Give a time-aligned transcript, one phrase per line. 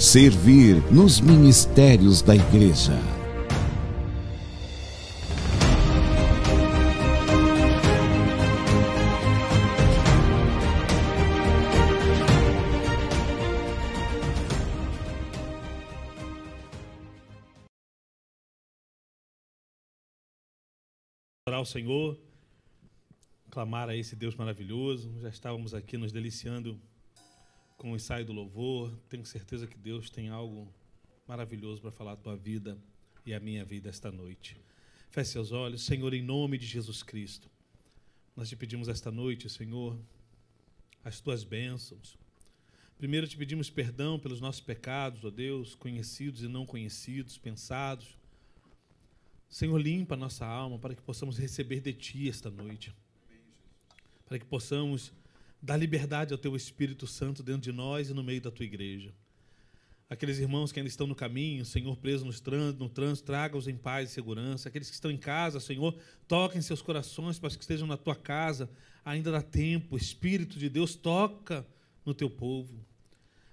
[0.00, 2.98] Servir nos ministérios da igreja.
[21.46, 22.18] Ao Senhor,
[23.50, 25.12] clamar a esse Deus maravilhoso.
[25.20, 26.80] Já estávamos aqui nos deliciando
[27.80, 28.94] com o ensaio do louvor.
[29.08, 30.70] Tenho certeza que Deus tem algo
[31.26, 32.76] maravilhoso para falar da tua vida
[33.24, 34.54] e a minha vida esta noite.
[35.08, 37.50] Feche seus olhos, Senhor, em nome de Jesus Cristo.
[38.36, 39.98] Nós te pedimos esta noite, Senhor,
[41.02, 42.18] as tuas bênçãos.
[42.98, 48.14] Primeiro te pedimos perdão pelos nossos pecados, ó Deus, conhecidos e não conhecidos, pensados.
[49.48, 52.94] Senhor, limpa a nossa alma para que possamos receber de Ti esta noite.
[54.26, 55.14] Para que possamos
[55.62, 59.12] dar liberdade ao Teu Espírito Santo dentro de nós e no meio da Tua igreja.
[60.08, 64.10] Aqueles irmãos que ainda estão no caminho, Senhor, presos no trânsito, trânsito traga-os em paz
[64.10, 64.68] e segurança.
[64.68, 65.96] Aqueles que estão em casa, Senhor,
[66.26, 68.68] toquem seus corações para que estejam na Tua casa.
[69.04, 71.64] Ainda dá tempo, Espírito de Deus, toca
[72.04, 72.84] no Teu povo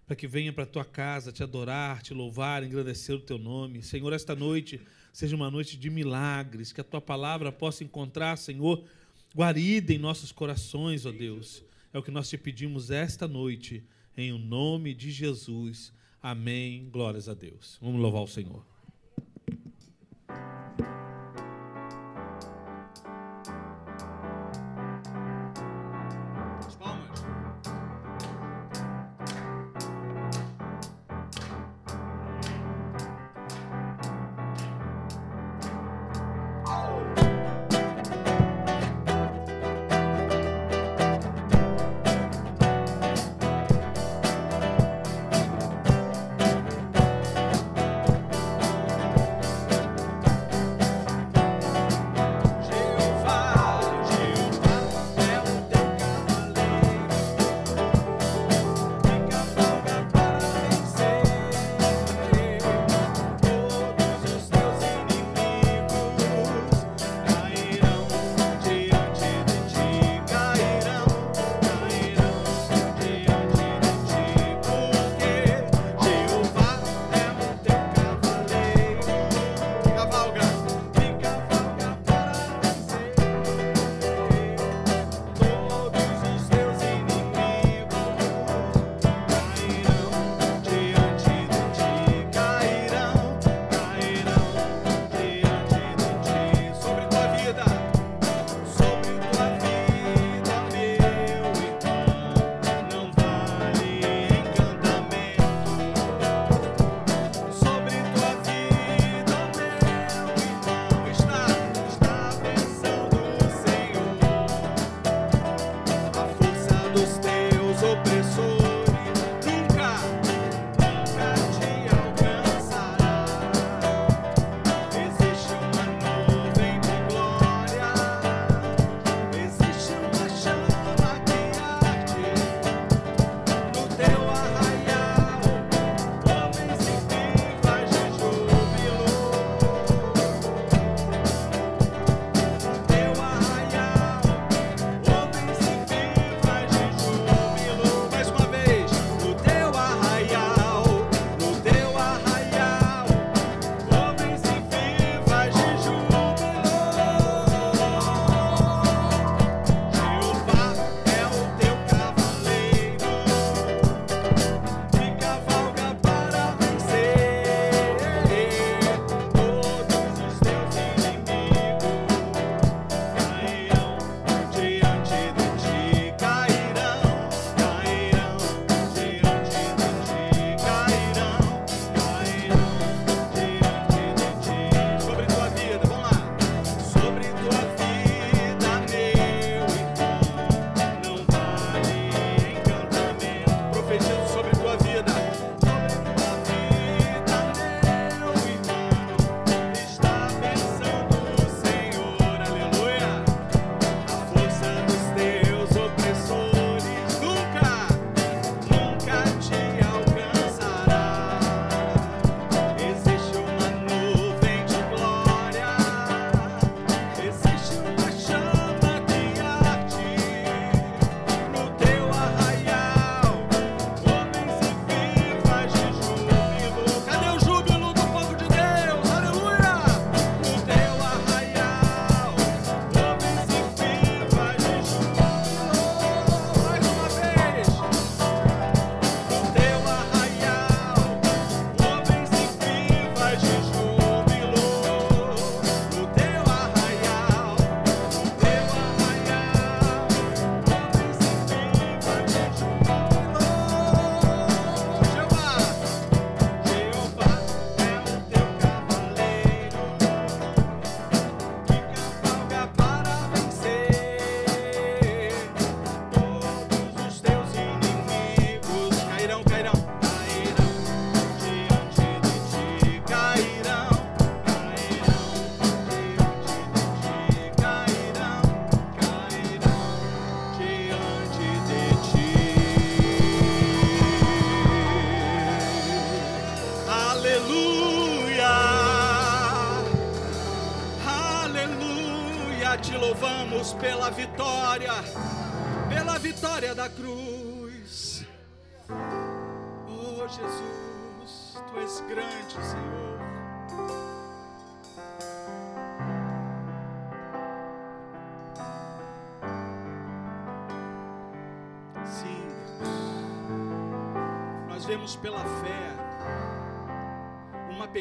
[0.07, 3.83] para que venha para a tua casa te adorar, te louvar, engrandecer o teu nome.
[3.83, 4.80] Senhor, esta noite
[5.12, 8.86] seja uma noite de milagres, que a tua palavra possa encontrar, Senhor,
[9.36, 11.62] guarida em nossos corações, ó Deus.
[11.98, 13.84] É o que nós te pedimos esta noite,
[14.16, 15.92] em o nome de Jesus.
[16.22, 16.88] Amém.
[16.92, 17.80] Glórias a Deus.
[17.82, 18.64] Vamos louvar o Senhor.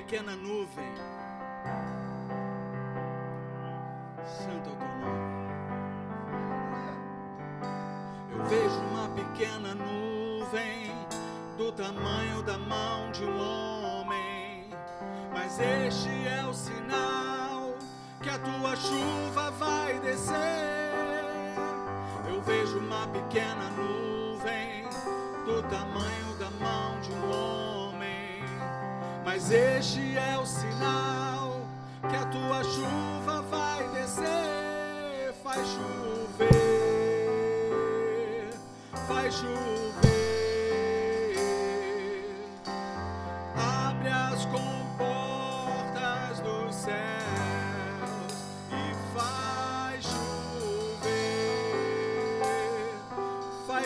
[0.07, 0.95] pequena nuvem.
[4.25, 5.49] Santo é o teu nome.
[8.31, 10.93] Eu vejo uma pequena nuvem
[11.59, 14.71] do tamanho da mão de um homem,
[15.33, 17.75] mas este é o sinal
[18.23, 20.37] que a tua chuva vai descer.
[22.29, 24.85] Eu vejo uma pequena nuvem
[25.45, 26.26] do tamanho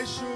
[0.01, 0.30] Yeshua.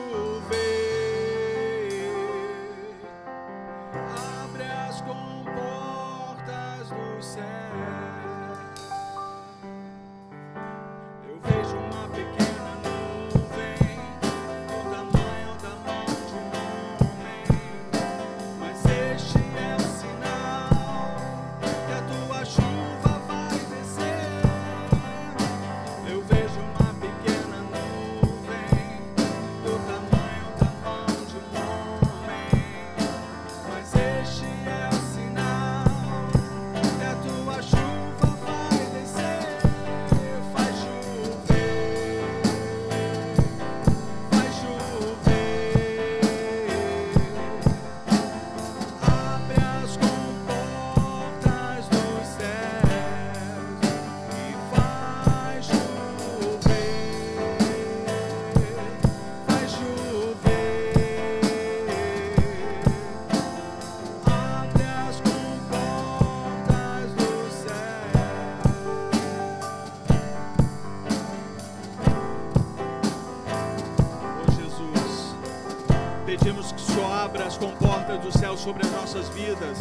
[78.66, 79.78] sobre as nossas vidas.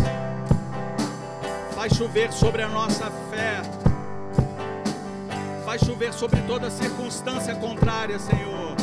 [1.75, 3.63] Faz chover sobre a nossa fé.
[5.65, 8.77] Faz chover sobre toda circunstância contrária, Senhor.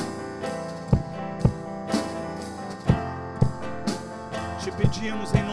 [4.60, 5.44] Te pedimos em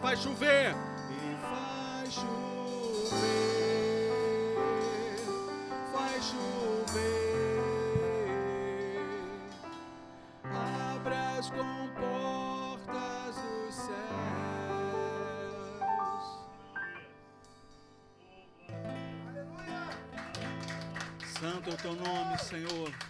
[0.00, 0.74] faz chover.
[1.10, 2.30] E faz chover,
[5.92, 7.00] faz chover.
[10.44, 13.90] Abre as comportas dos céus.
[19.28, 19.80] Aleluia.
[21.38, 23.09] Santo é o teu nome, Senhor.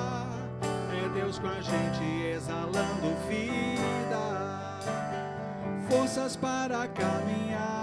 [1.31, 4.79] Deus com a gente exalando vida,
[5.87, 7.80] forças para caminhar.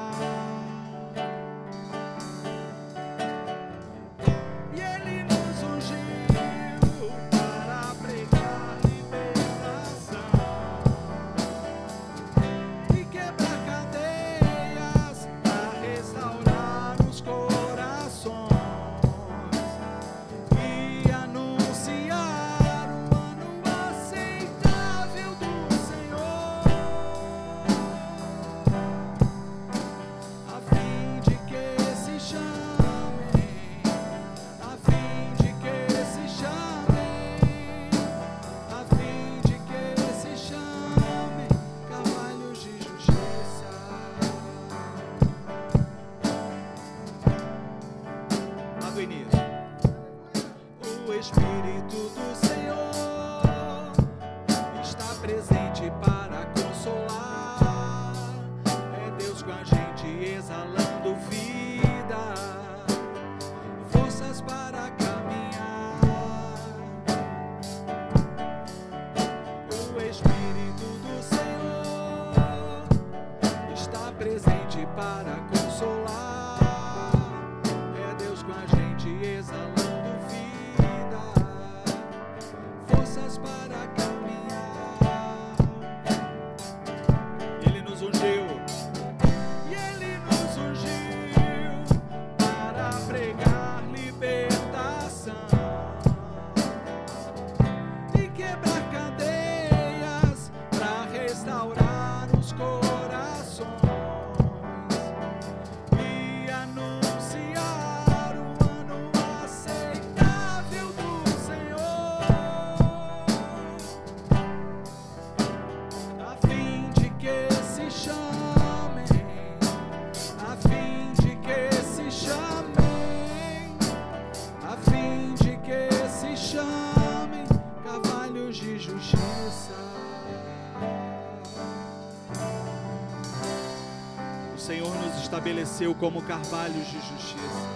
[135.48, 137.68] Estabeleceu como carvalhos de justiça.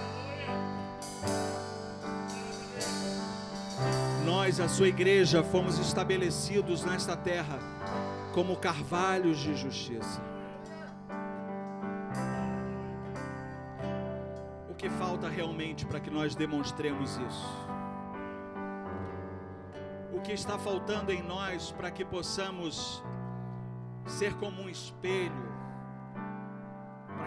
[4.27, 7.59] Nós, a sua igreja, fomos estabelecidos nesta terra
[8.35, 10.21] como carvalhos de justiça.
[14.69, 17.69] O que falta realmente para que nós demonstremos isso?
[20.13, 23.03] O que está faltando em nós para que possamos
[24.07, 25.52] ser como um espelho,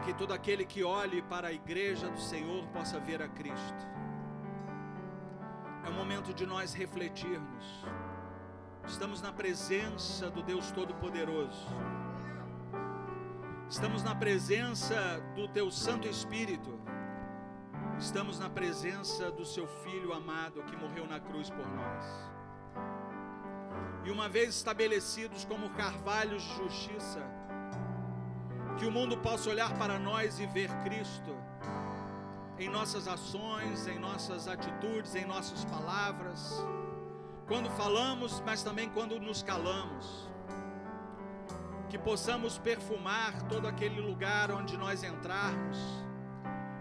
[0.06, 3.88] que todo aquele que olhe para a igreja do Senhor possa ver a Cristo?
[5.84, 7.65] É o momento de nós refletirmos.
[8.88, 11.68] Estamos na presença do Deus Todo-Poderoso.
[13.68, 14.96] Estamos na presença
[15.36, 16.80] do Teu Santo Espírito.
[17.98, 22.06] Estamos na presença do Seu Filho amado que morreu na cruz por nós.
[24.04, 27.24] E uma vez estabelecidos como carvalhos de justiça,
[28.77, 31.35] que o mundo possa olhar para nós e ver Cristo
[32.57, 36.63] em nossas ações, em nossas atitudes, em nossas palavras,
[37.47, 40.29] quando falamos, mas também quando nos calamos.
[41.89, 45.77] Que possamos perfumar todo aquele lugar onde nós entrarmos,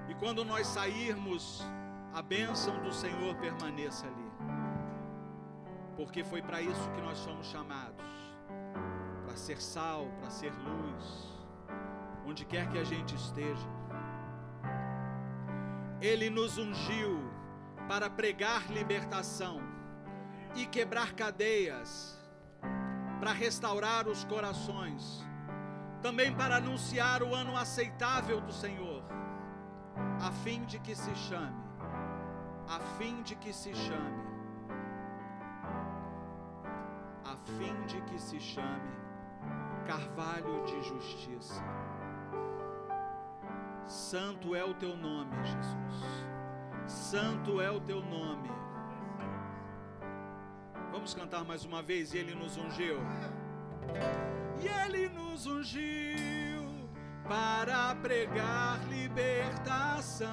[0.09, 1.63] e quando nós sairmos,
[2.13, 4.33] a bênção do Senhor permaneça ali.
[5.97, 8.05] Porque foi para isso que nós somos chamados
[9.25, 11.34] para ser sal, para ser luz,
[12.27, 13.69] onde quer que a gente esteja.
[16.01, 17.23] Ele nos ungiu
[17.89, 19.61] para pregar libertação
[20.55, 22.19] e quebrar cadeias,
[23.21, 25.25] para restaurar os corações,
[26.03, 29.03] também para anunciar o ano aceitável do Senhor,
[30.21, 31.65] a fim de que se chame,
[32.69, 34.25] a fim de que se chame,
[37.25, 38.95] a fim de que se chame
[39.87, 41.63] Carvalho de Justiça.
[43.87, 46.25] Santo é o teu nome, Jesus.
[46.87, 48.51] Santo é o teu nome.
[50.91, 52.99] Vamos cantar mais uma vez, ele nos ungiu.
[55.09, 56.89] nos ungiu
[57.29, 60.29] para pregar libertação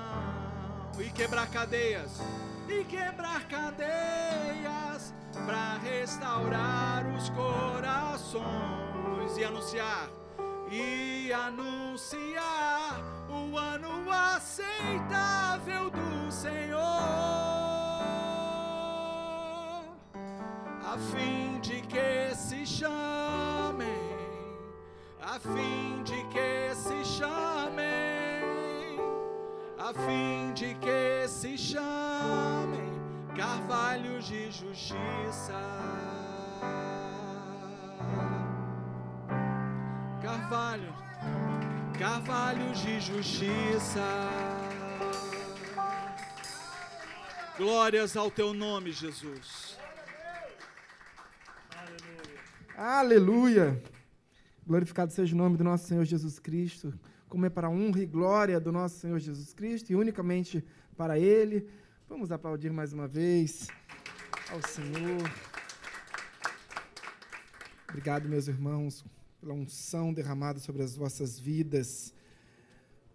[1.00, 2.22] e quebrar cadeias,
[2.70, 5.14] e quebrar cadeias
[5.46, 10.10] para restaurar os corações e anunciar
[10.70, 16.82] e anunciar o ano aceitável do Senhor,
[20.84, 23.88] a fim de que se chamem,
[25.22, 27.82] a fim de que se chamem,
[29.78, 32.92] a fim de que se chamem
[33.36, 35.62] carvalhos de justiça.
[40.22, 40.94] Carvalho,
[42.02, 44.02] carvalhos de justiça.
[47.56, 49.78] Glórias ao teu nome, Jesus.
[52.76, 53.80] Aleluia.
[54.66, 56.92] Glorificado seja o nome do nosso Senhor Jesus Cristo,
[57.30, 60.66] como é para a honra e glória do nosso Senhor Jesus Cristo e unicamente
[60.98, 61.70] para Ele.
[62.10, 63.68] Vamos aplaudir mais uma vez
[64.50, 65.22] ao Senhor.
[67.88, 69.06] Obrigado, meus irmãos,
[69.42, 72.14] pela unção derramada sobre as vossas vidas.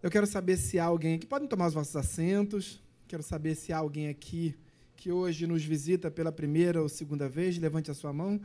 [0.02, 2.82] Eu quero saber se há alguém aqui, podem tomar os vossos assentos.
[3.06, 4.56] Quero saber se há alguém aqui
[4.96, 7.56] que hoje nos visita pela primeira ou segunda vez.
[7.58, 8.40] Levante a sua mão.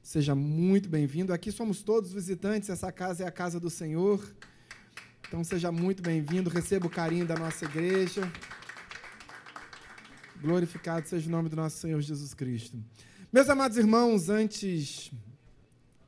[0.00, 1.32] Seja muito bem-vindo.
[1.32, 4.24] Aqui somos todos visitantes, essa casa é a casa do Senhor.
[5.26, 8.22] Então seja muito bem-vindo, receba o carinho da nossa igreja.
[10.40, 12.78] Glorificado seja o nome do nosso Senhor Jesus Cristo.
[13.32, 15.10] Meus amados irmãos, antes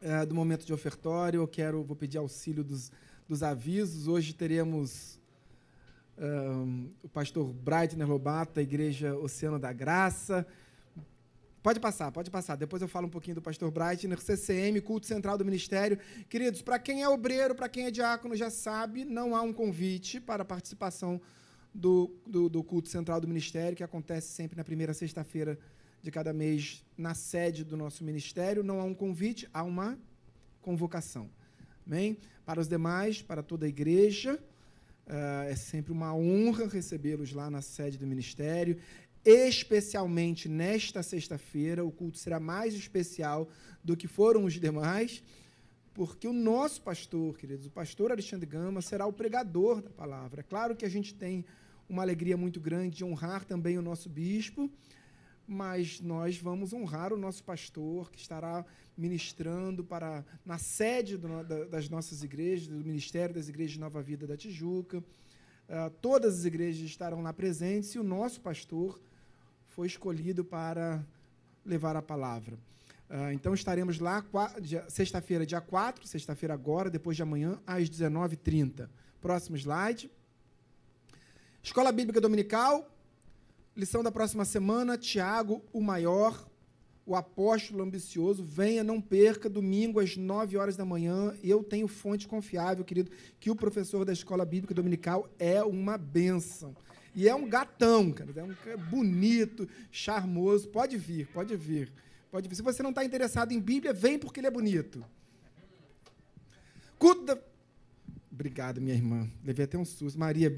[0.00, 2.92] é, do momento de ofertório, eu quero, vou pedir auxílio dos,
[3.28, 4.06] dos avisos.
[4.06, 5.18] Hoje teremos
[7.02, 10.46] o pastor Breitner Lobato, da Igreja Oceano da Graça.
[11.62, 12.56] Pode passar, pode passar.
[12.56, 15.98] Depois eu falo um pouquinho do pastor Breitner, CCM, culto central do ministério.
[16.28, 20.20] Queridos, para quem é obreiro, para quem é diácono, já sabe, não há um convite
[20.20, 21.20] para a participação
[21.74, 25.58] do, do, do culto central do ministério, que acontece sempre na primeira sexta-feira
[26.02, 28.62] de cada mês na sede do nosso ministério.
[28.62, 29.98] Não há um convite, há uma
[30.60, 31.30] convocação.
[31.86, 32.18] Amém?
[32.44, 37.62] Para os demais, para toda a igreja, uh, é sempre uma honra recebê-los lá na
[37.62, 38.78] sede do ministério.
[39.24, 43.48] Especialmente nesta sexta-feira, o culto será mais especial
[43.82, 45.22] do que foram os demais,
[45.92, 50.40] porque o nosso pastor, queridos, o pastor Alexandre Gama, será o pregador da palavra.
[50.40, 51.44] É claro que a gente tem
[51.88, 54.70] uma alegria muito grande de honrar também o nosso bispo,
[55.48, 61.64] mas nós vamos honrar o nosso pastor, que estará ministrando para na sede do, da,
[61.64, 64.98] das nossas igrejas, do Ministério das Igrejas Nova Vida da Tijuca.
[64.98, 69.00] Uh, todas as igrejas estarão lá presentes e o nosso pastor
[69.68, 71.02] foi escolhido para
[71.64, 72.54] levar a palavra.
[73.08, 74.22] Uh, então estaremos lá
[74.88, 78.86] sexta-feira, dia 4, sexta-feira agora, depois de amanhã, às 19h30.
[79.18, 80.10] Próximo slide.
[81.62, 82.86] Escola Bíblica Dominical,
[83.78, 86.50] Lição da próxima semana, Tiago, o maior,
[87.06, 91.32] o apóstolo ambicioso, venha, não perca, domingo às 9 horas da manhã.
[91.44, 96.74] Eu tenho fonte confiável, querido, que o professor da Escola Bíblica Dominical é uma benção.
[97.14, 100.68] E é um gatão, cara, é um bonito, charmoso.
[100.70, 101.92] Pode vir, pode vir.
[102.32, 102.56] Pode vir.
[102.56, 105.04] Se você não está interessado em Bíblia, vem porque ele é bonito.
[106.98, 107.38] Culto da...
[108.32, 109.30] Obrigado, minha irmã.
[109.44, 110.18] Levei até um susto.
[110.18, 110.52] Maria,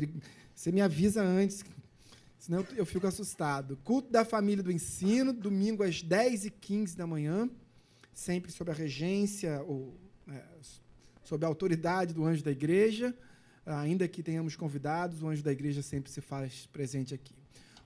[0.54, 1.62] você me avisa antes
[2.40, 3.76] senão eu fico assustado.
[3.84, 7.48] Culto da família do ensino, domingo às 10h15 da manhã,
[8.12, 9.94] sempre sob a regência, ou
[10.26, 10.42] é,
[11.22, 13.14] sob a autoridade do anjo da igreja.
[13.66, 17.34] Ainda que tenhamos convidados, o anjo da igreja sempre se faz presente aqui.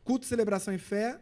[0.05, 1.21] Culto, celebração e fé,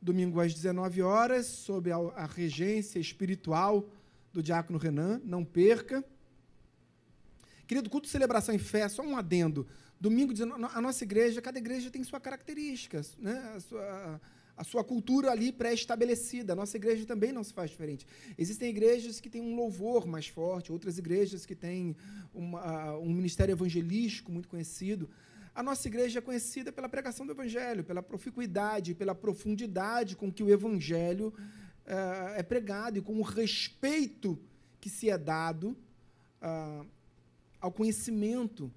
[0.00, 3.88] domingo às 19 horas, sob a, a regência espiritual
[4.30, 5.22] do diácono Renan.
[5.24, 6.04] Não perca.
[7.66, 9.66] Querido, culto, celebração e fé, só um adendo.
[10.04, 10.34] Domingo,
[10.74, 13.52] a nossa igreja, cada igreja tem sua característica, né?
[13.56, 14.20] a, sua,
[14.54, 16.52] a sua cultura ali pré-estabelecida.
[16.52, 18.06] A nossa igreja também não se faz diferente.
[18.36, 21.96] Existem igrejas que têm um louvor mais forte, outras igrejas que têm
[22.34, 25.08] uma, um ministério evangelístico muito conhecido.
[25.54, 30.42] A nossa igreja é conhecida pela pregação do evangelho, pela proficuidade, pela profundidade com que
[30.42, 31.32] o evangelho
[31.86, 34.38] uh, é pregado e com o respeito
[34.82, 35.74] que se é dado
[36.42, 36.86] uh,
[37.58, 38.70] ao conhecimento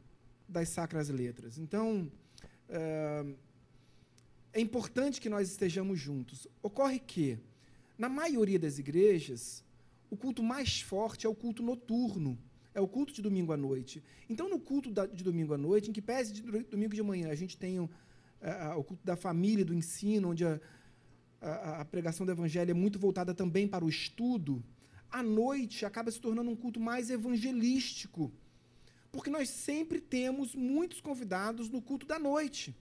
[0.47, 1.57] das sacras letras.
[1.57, 2.11] Então,
[2.69, 3.25] é,
[4.53, 6.47] é importante que nós estejamos juntos.
[6.61, 7.37] Ocorre que,
[7.97, 9.63] na maioria das igrejas,
[10.09, 12.37] o culto mais forte é o culto noturno,
[12.73, 14.03] é o culto de domingo à noite.
[14.29, 17.35] Então, no culto de domingo à noite, em que pese de domingo de manhã a
[17.35, 17.89] gente tem o,
[18.77, 20.59] o culto da família, do ensino, onde a,
[21.41, 24.63] a, a pregação do evangelho é muito voltada também para o estudo,
[25.09, 28.31] a noite acaba se tornando um culto mais evangelístico.
[29.17, 32.75] Porque nós sempre temos muitos convidados no culto da noite.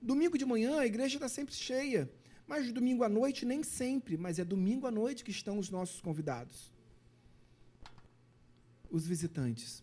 [0.00, 2.08] Domingo de manhã a igreja está sempre cheia,
[2.46, 6.00] mas domingo à noite nem sempre, mas é domingo à noite que estão os nossos
[6.00, 6.72] convidados,
[8.88, 9.80] os visitantes.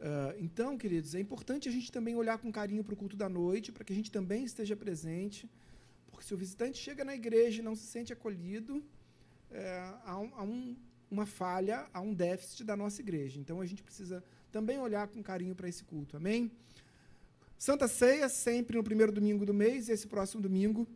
[0.00, 3.28] Uh, então, queridos, é importante a gente também olhar com carinho para o culto da
[3.28, 5.48] noite, para que a gente também esteja presente,
[6.10, 8.84] porque se o visitante chega na igreja e não se sente acolhido,
[9.52, 10.76] é, há, um, há um,
[11.08, 13.38] uma falha, há um déficit da nossa igreja.
[13.38, 14.20] Então, a gente precisa
[14.56, 16.16] também olhar com carinho para esse culto.
[16.16, 16.50] Amém?
[17.58, 20.88] Santa Ceia, sempre no primeiro domingo do mês, e esse próximo domingo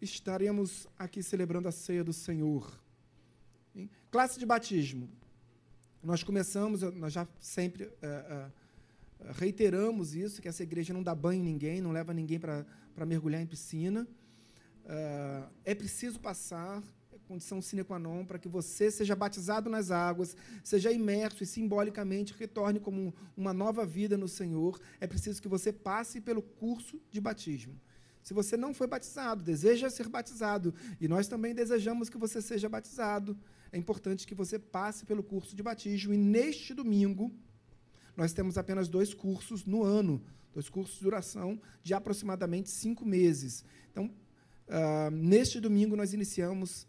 [0.00, 2.64] estaremos aqui celebrando a ceia do Senhor.
[4.10, 5.06] Classe de batismo.
[6.02, 11.42] Nós começamos, nós já sempre uh, uh, reiteramos isso, que essa igreja não dá banho
[11.42, 14.08] em ninguém, não leva ninguém para mergulhar em piscina.
[14.86, 16.82] Uh, é preciso passar
[17.28, 22.32] condição sine qua non para que você seja batizado nas águas, seja imerso e simbolicamente
[22.32, 27.20] retorne como uma nova vida no Senhor, é preciso que você passe pelo curso de
[27.20, 27.78] batismo.
[28.22, 32.68] Se você não foi batizado, deseja ser batizado, e nós também desejamos que você seja
[32.68, 33.38] batizado,
[33.70, 36.14] é importante que você passe pelo curso de batismo.
[36.14, 37.30] E neste domingo,
[38.16, 43.64] nós temos apenas dois cursos no ano, dois cursos de duração de aproximadamente cinco meses.
[43.92, 44.06] Então,
[44.68, 46.87] uh, neste domingo, nós iniciamos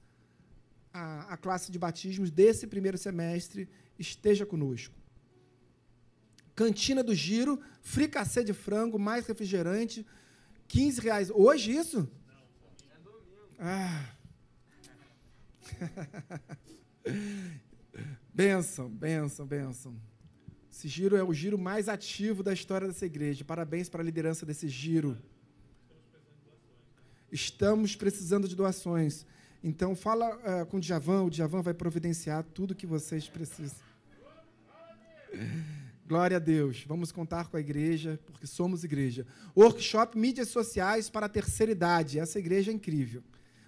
[0.94, 4.96] a, a classe de batismos desse primeiro semestre esteja conosco.
[6.56, 10.06] Cantina do Giro, fricassê de frango, mais refrigerante,
[10.68, 11.30] 15 reais.
[11.30, 12.10] Hoje isso?
[13.58, 14.14] Ah.
[18.34, 19.96] benção, benção, benção.
[20.72, 23.44] Esse giro é o giro mais ativo da história dessa igreja.
[23.44, 25.18] Parabéns para a liderança desse giro.
[27.32, 29.26] Estamos precisando de doações.
[29.64, 33.78] Então, fala uh, com o Djavan, o Djavan vai providenciar tudo que vocês precisam.
[36.08, 36.86] Glória a Deus.
[36.88, 39.28] Vamos contar com a igreja, porque somos igreja.
[39.56, 42.20] Workshop Mídias Sociais para a Terceira Idade.
[42.20, 43.22] Essa igreja é incrível.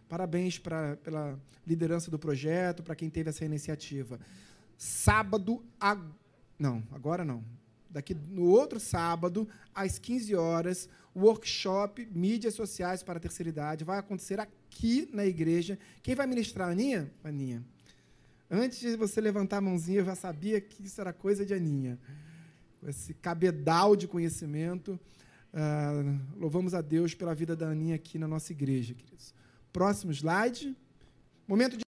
[0.08, 4.20] Parabéns pra, pela liderança do projeto, para quem teve essa iniciativa.
[4.78, 5.64] Sábado,
[6.58, 7.44] não, agora não.
[7.90, 14.00] Daqui no outro sábado, às 15 horas, workshop Mídias Sociais para a Terceira Idade vai
[14.00, 14.61] acontecer aqui
[15.14, 15.78] na igreja.
[16.02, 17.12] Quem vai ministrar, Aninha?
[17.24, 17.64] Aninha.
[18.50, 22.00] Antes de você levantar a mãozinha, eu já sabia que isso era coisa de Aninha.
[22.86, 25.00] Esse cabedal de conhecimento.
[25.54, 29.34] Uh, louvamos a Deus pela vida da Aninha aqui na nossa igreja, queridos.
[29.72, 30.76] Próximo slide.
[31.48, 31.91] Momento de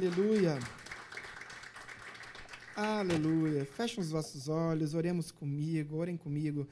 [0.00, 0.58] Aleluia.
[2.74, 3.66] Aleluia.
[3.66, 6.66] Fechem os vossos olhos, oremos comigo, orem comigo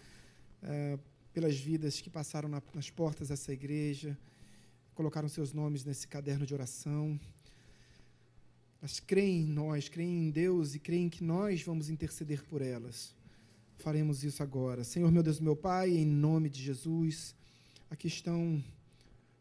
[0.63, 0.99] uh,
[1.35, 4.17] pelas vidas que passaram na, nas portas dessa igreja,
[4.95, 7.21] colocaram seus nomes nesse caderno de oração.
[8.81, 13.15] Elas creem em nós, creem em Deus e creem que nós vamos interceder por elas.
[13.77, 14.85] Faremos isso agora.
[14.85, 17.35] Senhor, meu Deus, meu Pai, em nome de Jesus,
[17.91, 18.65] aqui estão.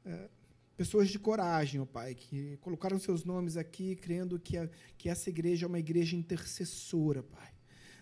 [0.05, 0.36] Uh,
[0.77, 5.29] pessoas de coragem, ó Pai, que colocaram seus nomes aqui, crendo que, a, que essa
[5.29, 7.51] igreja é uma igreja intercessora, Pai.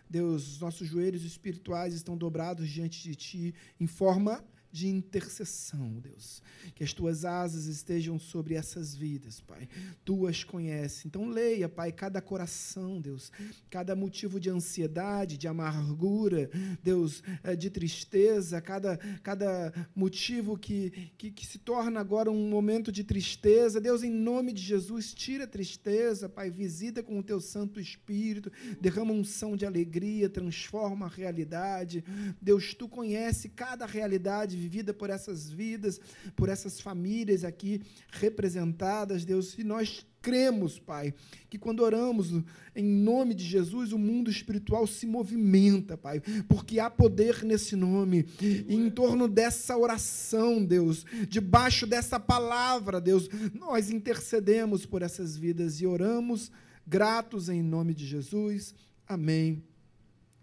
[0.09, 4.43] Deus, os nossos joelhos espirituais estão dobrados diante de Ti em forma
[4.75, 6.43] de intercessão, Deus.
[6.75, 9.69] Que as tuas asas estejam sobre essas vidas, Pai.
[10.03, 11.05] Tu as conheces.
[11.05, 13.31] Então leia, Pai, cada coração, Deus,
[13.69, 16.49] cada motivo de ansiedade, de amargura,
[16.83, 22.91] Deus, eh, de tristeza, cada, cada motivo que, que, que se torna agora um momento
[22.91, 23.79] de tristeza.
[23.79, 28.51] Deus, em nome de Jesus, tira a tristeza, Pai, visita com o teu Santo Espírito,
[28.81, 32.03] derrama unção de alegria, transforma a realidade.
[32.41, 35.99] Deus, tu conhece cada realidade vivida por essas vidas,
[36.35, 41.13] por essas famílias aqui representadas, Deus, e nós cremos, Pai,
[41.47, 42.31] que quando oramos
[42.75, 48.25] em nome de Jesus, o mundo espiritual se movimenta, Pai, porque há poder nesse nome.
[48.41, 55.79] E em torno dessa oração, Deus, debaixo dessa palavra, Deus, nós intercedemos por essas vidas
[55.79, 56.51] e oramos
[56.87, 58.73] gratos em nome de Jesus.
[59.07, 59.63] Amém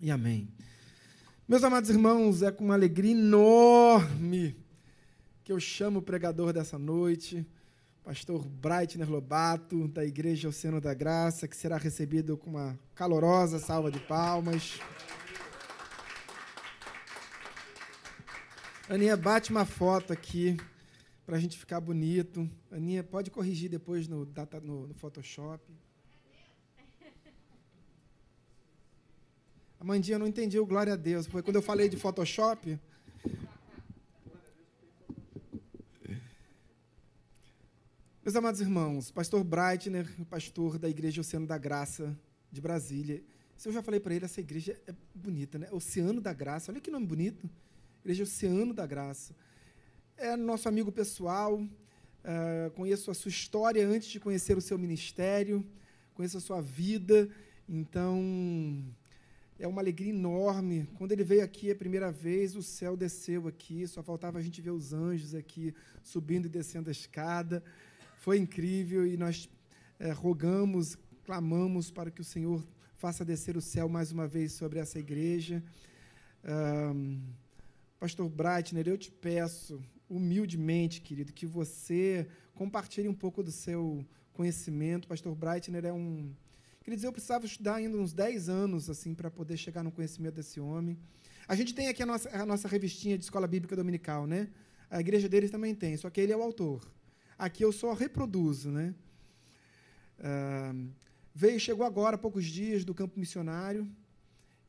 [0.01, 0.49] e amém.
[1.53, 4.57] Meus amados irmãos, é com uma alegria enorme
[5.45, 7.47] que eu chamo o pregador dessa noite,
[8.03, 13.91] pastor Breitner Lobato, da Igreja Oceano da Graça, que será recebido com uma calorosa salva
[13.91, 14.81] de palmas.
[18.89, 20.57] Aninha, bate uma foto aqui
[21.27, 22.49] para a gente ficar bonito.
[22.71, 24.27] Aninha, pode corrigir depois no,
[24.63, 25.63] no, no Photoshop.
[29.83, 32.79] Amandinha, eu não entendi o glória a Deus, porque quando eu falei de Photoshop.
[38.23, 42.17] Meus amados irmãos, pastor Breitner, pastor da Igreja Oceano da Graça
[42.53, 43.25] de Brasília.
[43.57, 45.67] Se eu já falei para ele, essa igreja é bonita, né?
[45.73, 47.51] Oceano da Graça, olha que nome bonito.
[48.05, 49.35] Igreja Oceano da Graça.
[50.17, 55.67] É nosso amigo pessoal, uh, conheço a sua história antes de conhecer o seu ministério,
[56.15, 57.29] conheço a sua vida,
[57.69, 58.95] então
[59.63, 60.89] é uma alegria enorme.
[60.99, 64.61] Quando ele veio aqui a primeira vez, o céu desceu aqui, só faltava a gente
[64.61, 67.63] ver os anjos aqui subindo e descendo a escada.
[68.19, 69.49] Foi incrível e nós
[70.01, 74.81] é, rogamos, clamamos para que o Senhor faça descer o céu mais uma vez sobre
[74.81, 75.63] essa igreja.
[76.45, 77.23] Um,
[78.01, 85.07] Pastor Breitner, eu te peço, humildemente, querido, que você compartilhe um pouco do seu conhecimento.
[85.07, 86.35] Pastor Breitner é um
[86.83, 90.35] Quer dizer, eu precisava estudar ainda uns 10 anos assim para poder chegar no conhecimento
[90.35, 90.99] desse homem.
[91.47, 94.49] A gente tem aqui a nossa, a nossa revistinha de escola bíblica dominical, né?
[94.91, 96.93] A igreja deles também tem, só que ele é o autor.
[97.39, 98.95] Aqui eu só reproduzo, né?
[100.19, 100.91] Uh,
[101.33, 103.89] veio, chegou agora, há poucos dias, do campo missionário.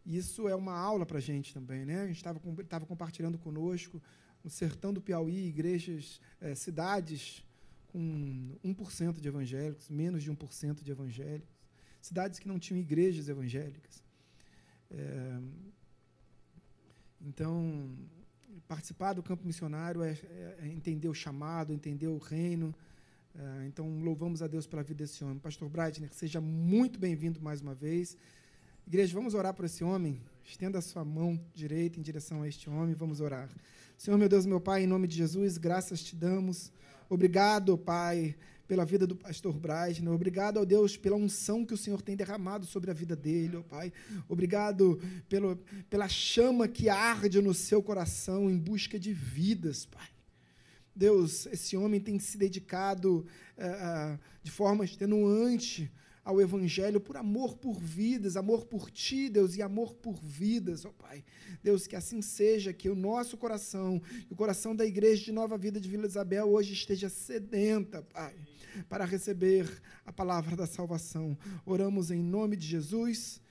[0.05, 2.03] Isso é uma aula para a gente também, né?
[2.03, 3.99] A gente estava compartilhando conosco
[4.43, 7.43] no sertão do Piauí, igrejas, eh, cidades
[7.87, 11.52] com 1% de evangélicos, menos de 1% de evangélicos
[12.03, 14.03] cidades que não tinham igrejas evangélicas.
[14.91, 15.39] É,
[17.21, 17.97] então,
[18.67, 22.75] participar do campo missionário é, é, entender o chamado, entender o reino.
[23.33, 25.39] É, então, louvamos a Deus pela vida desse homem.
[25.39, 28.17] Pastor Breitner, seja muito bem-vindo mais uma vez.
[28.85, 30.21] Igreja, vamos orar por esse homem?
[30.43, 33.49] Estenda a sua mão direita em direção a este homem, vamos orar.
[33.97, 36.69] Senhor, meu Deus, meu Pai, em nome de Jesus, graças te damos.
[37.09, 38.35] Obrigado, Pai,
[38.67, 40.13] pela vida do pastor Breisner.
[40.13, 43.61] Obrigado, ó Deus, pela unção que o Senhor tem derramado sobre a vida dele, ó
[43.61, 43.91] Pai.
[44.27, 45.57] Obrigado pelo,
[45.89, 50.07] pela chama que arde no seu coração em busca de vidas, Pai.
[50.95, 53.25] Deus, esse homem tem se dedicado
[53.57, 55.91] uh, de forma extenuante
[56.23, 60.91] ao Evangelho por amor por vidas, amor por Ti, Deus, e amor por vidas, ó
[60.91, 61.23] Pai.
[61.61, 65.81] Deus, que assim seja, que o nosso coração, o coração da igreja de Nova Vida
[65.81, 68.33] de Vila Isabel hoje esteja sedenta, Pai,
[68.89, 71.37] para receber a palavra da salvação.
[71.65, 73.41] Oramos em nome de Jesus.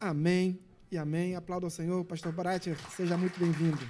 [0.00, 0.60] Amém
[0.90, 1.34] e amém.
[1.34, 2.04] Aplauda ao Senhor.
[2.04, 2.66] Pastor Barat,
[2.96, 3.80] seja muito bem-vindo.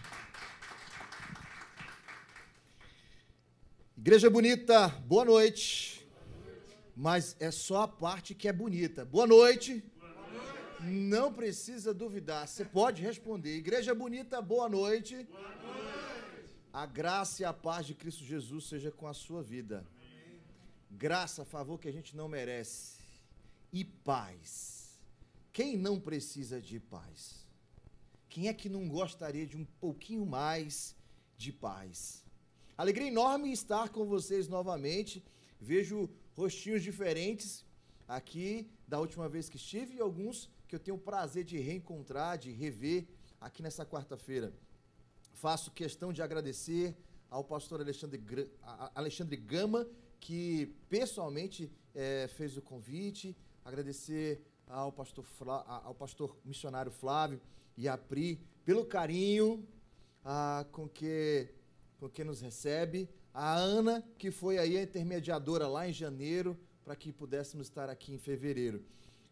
[3.97, 5.99] Igreja bonita, boa noite
[6.99, 9.05] mas é só a parte que é bonita.
[9.05, 9.85] Boa noite.
[10.01, 10.85] Boa noite.
[10.85, 13.57] Não precisa duvidar, você pode responder.
[13.57, 15.14] Igreja bonita, boa noite.
[15.31, 16.57] boa noite.
[16.72, 19.87] A graça e a paz de Cristo Jesus seja com a sua vida.
[20.91, 22.99] Graça, favor que a gente não merece
[23.72, 24.99] e paz.
[25.53, 27.47] Quem não precisa de paz?
[28.28, 30.95] Quem é que não gostaria de um pouquinho mais
[31.36, 32.24] de paz?
[32.76, 35.24] Alegria enorme estar com vocês novamente.
[35.61, 37.64] Vejo rostinhos diferentes
[38.07, 42.39] aqui da última vez que estive e alguns que eu tenho o prazer de reencontrar,
[42.39, 43.09] de rever
[43.41, 44.53] aqui nessa quarta-feira.
[45.32, 46.97] Faço questão de agradecer
[47.30, 48.22] ao pastor Alexandre,
[48.95, 49.86] Alexandre Gama,
[50.21, 57.41] que pessoalmente é, fez o convite, agradecer ao pastor, Flá, ao pastor missionário Flávio
[57.77, 59.66] e a Pri pelo carinho
[60.25, 61.49] ah, com, que,
[61.99, 66.97] com que nos recebe, a Ana, que foi aí a intermediadora lá em janeiro, para
[66.97, 68.85] que pudéssemos estar aqui em fevereiro.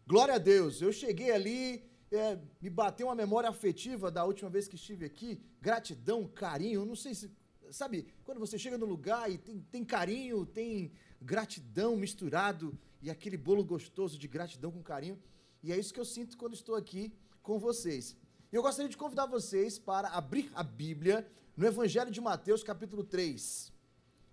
[0.07, 4.67] Glória a Deus, eu cheguei ali, é, me bateu uma memória afetiva da última vez
[4.67, 7.31] que estive aqui, gratidão, carinho, não sei se,
[7.71, 10.91] sabe, quando você chega no lugar e tem, tem carinho, tem
[11.21, 15.21] gratidão misturado e aquele bolo gostoso de gratidão com carinho,
[15.63, 18.15] e é isso que eu sinto quando estou aqui com vocês.
[18.51, 23.71] Eu gostaria de convidar vocês para abrir a Bíblia no Evangelho de Mateus, capítulo 3.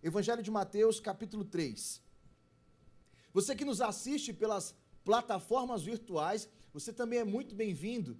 [0.02, 2.00] Evangelho de Mateus, capítulo 3.
[3.32, 4.74] Você que nos assiste pelas
[5.04, 8.16] plataformas virtuais, você também é muito bem-vindo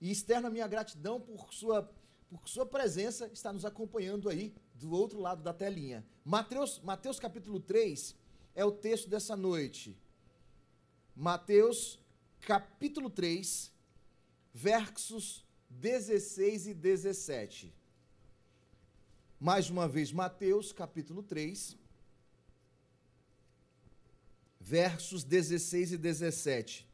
[0.00, 1.90] e externo a minha gratidão por sua,
[2.28, 6.04] por sua presença, está nos acompanhando aí do outro lado da telinha.
[6.24, 8.16] Mateus, Mateus capítulo 3
[8.54, 9.96] é o texto dessa noite.
[11.14, 11.98] Mateus
[12.40, 13.72] capítulo 3,
[14.52, 17.74] versos 16 e 17.
[19.38, 21.76] Mais uma vez, Mateus capítulo 3,
[24.58, 26.85] versos 16 e 17.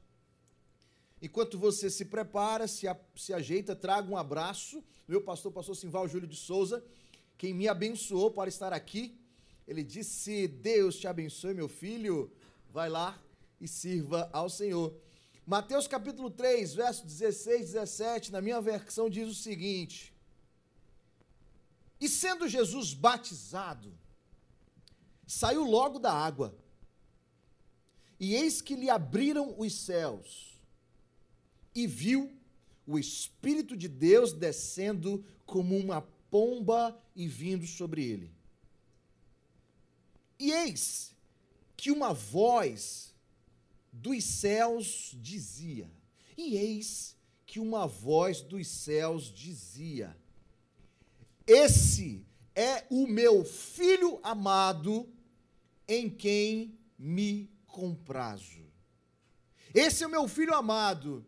[1.22, 4.82] Enquanto você se prepara, se, a, se ajeita, traga um abraço.
[5.06, 6.84] Meu pastor, pastor Simval Júlio de Souza,
[7.38, 9.16] quem me abençoou para estar aqui.
[9.66, 12.32] Ele disse: Deus te abençoe, meu filho.
[12.70, 13.22] Vai lá
[13.60, 14.92] e sirva ao Senhor.
[15.46, 20.12] Mateus capítulo 3, verso 16 e 17, na minha versão diz o seguinte:
[22.00, 23.92] E sendo Jesus batizado,
[25.26, 26.56] saiu logo da água
[28.18, 30.51] e eis que lhe abriram os céus,
[31.74, 32.32] e viu
[32.86, 38.30] o Espírito de Deus descendo como uma pomba e vindo sobre ele.
[40.38, 41.14] E eis
[41.76, 43.14] que uma voz
[43.92, 45.90] dos céus dizia,
[46.36, 47.16] e eis
[47.46, 50.16] que uma voz dos céus dizia:
[51.46, 55.08] Esse é o meu filho amado,
[55.86, 58.62] em quem me com prazo.
[59.74, 61.24] Esse é o meu filho amado,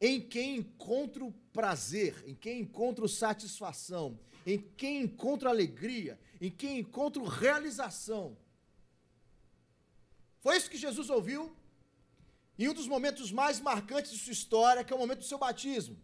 [0.00, 7.24] em quem encontro prazer, em quem encontro satisfação, em quem encontro alegria, em quem encontro
[7.24, 8.36] realização.
[10.40, 11.54] Foi isso que Jesus ouviu
[12.58, 15.38] em um dos momentos mais marcantes de sua história, que é o momento do seu
[15.38, 15.96] batismo.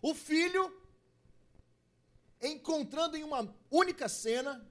[0.00, 0.74] O filho
[2.42, 4.66] encontrando em uma única cena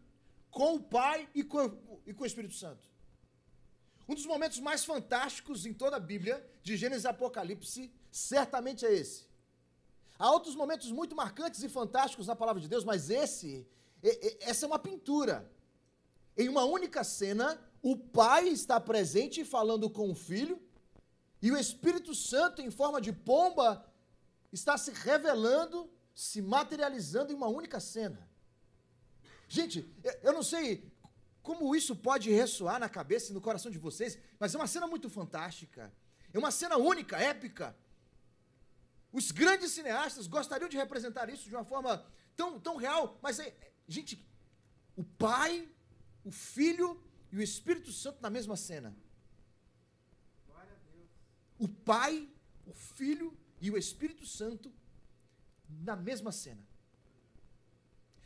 [0.50, 2.88] com o Pai e com, e com o Espírito Santo.
[4.08, 8.94] Um dos momentos mais fantásticos em toda a Bíblia, de Gênesis e Apocalipse, certamente é
[8.94, 9.26] esse.
[10.18, 13.68] Há outros momentos muito marcantes e fantásticos na palavra de Deus, mas esse,
[14.42, 15.52] essa é uma pintura.
[16.38, 20.62] Em uma única cena, o Pai está presente falando com o Filho,
[21.42, 23.86] e o Espírito Santo, em forma de pomba,
[24.52, 28.28] está se revelando, se materializando em uma única cena.
[29.48, 29.88] Gente,
[30.24, 30.92] eu não sei
[31.46, 34.88] como isso pode ressoar na cabeça e no coração de vocês, mas é uma cena
[34.88, 35.94] muito fantástica.
[36.34, 37.78] É uma cena única, épica.
[39.14, 42.04] Os grandes cineastas gostariam de representar isso de uma forma
[42.36, 43.56] tão, tão real, mas, é,
[43.88, 44.28] gente,
[44.96, 45.70] o Pai,
[46.24, 46.90] o Filho
[47.32, 48.98] e o Espírito Santo na mesma cena.
[51.60, 52.28] O Pai,
[52.66, 54.74] o Filho e o Espírito Santo
[55.70, 56.66] na mesma cena.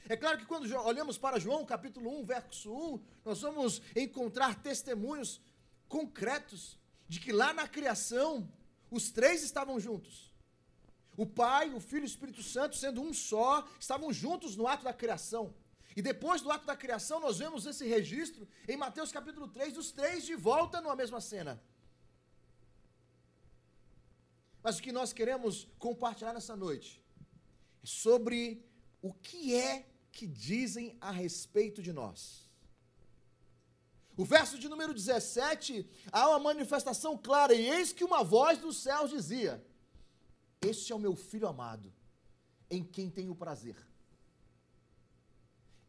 [0.07, 5.41] É claro que quando olhamos para João capítulo 1, verso 1, nós vamos encontrar testemunhos
[5.87, 8.51] concretos de que lá na criação
[8.89, 10.33] os três estavam juntos.
[11.17, 14.85] O Pai, o Filho e o Espírito Santo, sendo um só, estavam juntos no ato
[14.85, 15.53] da criação.
[15.95, 19.91] E depois do ato da criação, nós vemos esse registro em Mateus capítulo 3, dos
[19.91, 21.61] três de volta numa mesma cena.
[24.63, 27.03] Mas o que nós queremos compartilhar nessa noite
[27.83, 28.68] é sobre
[29.01, 32.49] o que é que dizem a respeito de nós.
[34.17, 38.81] O verso de número 17, há uma manifestação clara, e eis que uma voz dos
[38.81, 39.65] céus dizia:
[40.61, 41.93] Este é o meu filho amado,
[42.69, 43.77] em quem tenho prazer.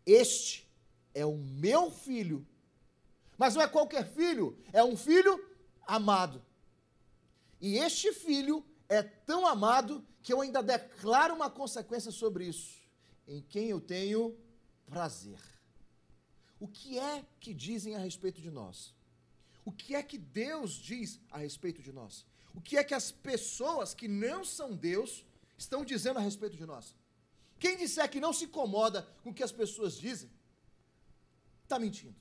[0.06, 0.68] Este
[1.12, 2.46] é o meu filho,
[3.36, 5.42] Mas não é qualquer filho, é um filho
[5.86, 6.44] amado.
[7.60, 12.79] E este filho é tão amado que eu ainda declaro uma consequência sobre isso,
[13.30, 14.36] em quem eu tenho
[14.86, 15.38] prazer.
[16.58, 18.92] O que é que dizem a respeito de nós?
[19.64, 22.26] O que é que Deus diz a respeito de nós?
[22.52, 25.24] O que é que as pessoas que não são Deus
[25.56, 26.92] estão dizendo a respeito de nós?
[27.60, 30.28] Quem disser que não se incomoda com o que as pessoas dizem,
[31.62, 32.16] está mentindo.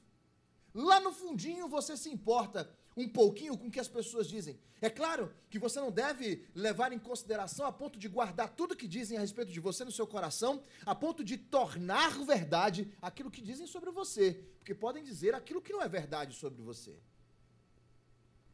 [0.75, 2.69] Lá no fundinho você se importa
[3.05, 4.59] um pouquinho com o que as pessoas dizem.
[4.81, 8.87] É claro que você não deve levar em consideração a ponto de guardar tudo que
[8.87, 13.41] dizem a respeito de você no seu coração, a ponto de tornar verdade aquilo que
[13.41, 16.97] dizem sobre você, porque podem dizer aquilo que não é verdade sobre você.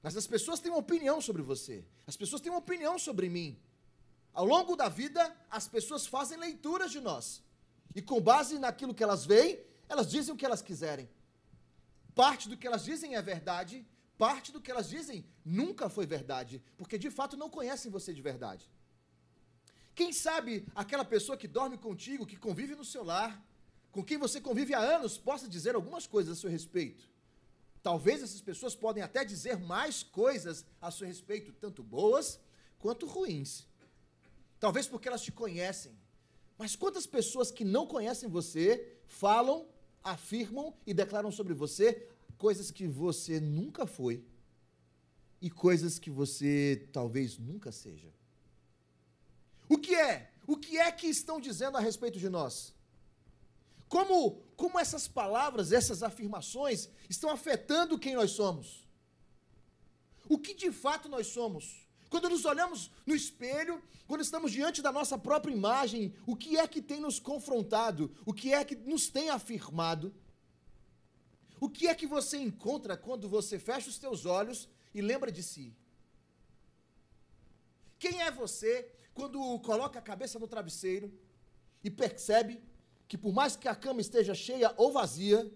[0.02, 3.60] Mas as pessoas têm uma opinião sobre você, as pessoas têm uma opinião sobre mim.
[4.34, 7.42] Ao longo da vida, as pessoas fazem leituras de nós.
[7.96, 11.10] E com base naquilo que elas veem, elas dizem o que elas quiserem.
[12.14, 13.86] Parte do que elas dizem é verdade,
[14.18, 18.22] parte do que elas dizem nunca foi verdade, porque de fato não conhecem você de
[18.22, 18.70] verdade.
[19.94, 23.42] Quem sabe aquela pessoa que dorme contigo, que convive no seu lar,
[23.92, 27.08] com quem você convive há anos, possa dizer algumas coisas a seu respeito.
[27.82, 32.40] Talvez essas pessoas podem até dizer mais coisas a seu respeito, tanto boas
[32.80, 33.66] quanto ruins.
[34.60, 35.98] Talvez porque elas te conhecem.
[36.58, 39.68] Mas quantas pessoas que não conhecem você falam
[40.04, 42.08] afirmam e declaram sobre você
[42.46, 44.24] coisas que você nunca foi
[45.42, 48.14] e coisas que você talvez nunca seja.
[49.68, 50.30] O que é?
[50.46, 52.72] O que é que estão dizendo a respeito de nós?
[53.90, 58.88] Como, como essas palavras, essas afirmações estão afetando quem nós somos?
[60.30, 61.64] O que de fato nós somos?
[62.12, 66.68] Quando nos olhamos no espelho, quando estamos diante da nossa própria imagem, o que é
[66.68, 68.16] que tem nos confrontado?
[68.24, 70.14] O que é que nos tem afirmado?
[71.60, 75.42] O que é que você encontra quando você fecha os teus olhos e lembra de
[75.42, 75.74] si?
[77.98, 81.12] Quem é você quando coloca a cabeça no travesseiro
[81.84, 82.62] e percebe
[83.08, 85.50] que por mais que a cama esteja cheia ou vazia,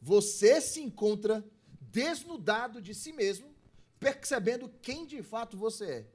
[0.00, 1.44] você se encontra
[1.80, 3.54] desnudado de si mesmo
[4.00, 6.06] percebendo quem de fato você é.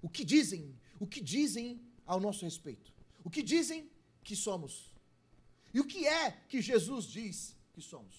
[0.00, 2.92] O que dizem, o que dizem ao nosso respeito.
[3.22, 3.90] O que dizem
[4.24, 4.90] que somos.
[5.74, 8.16] E o que é que Jesus diz que somos.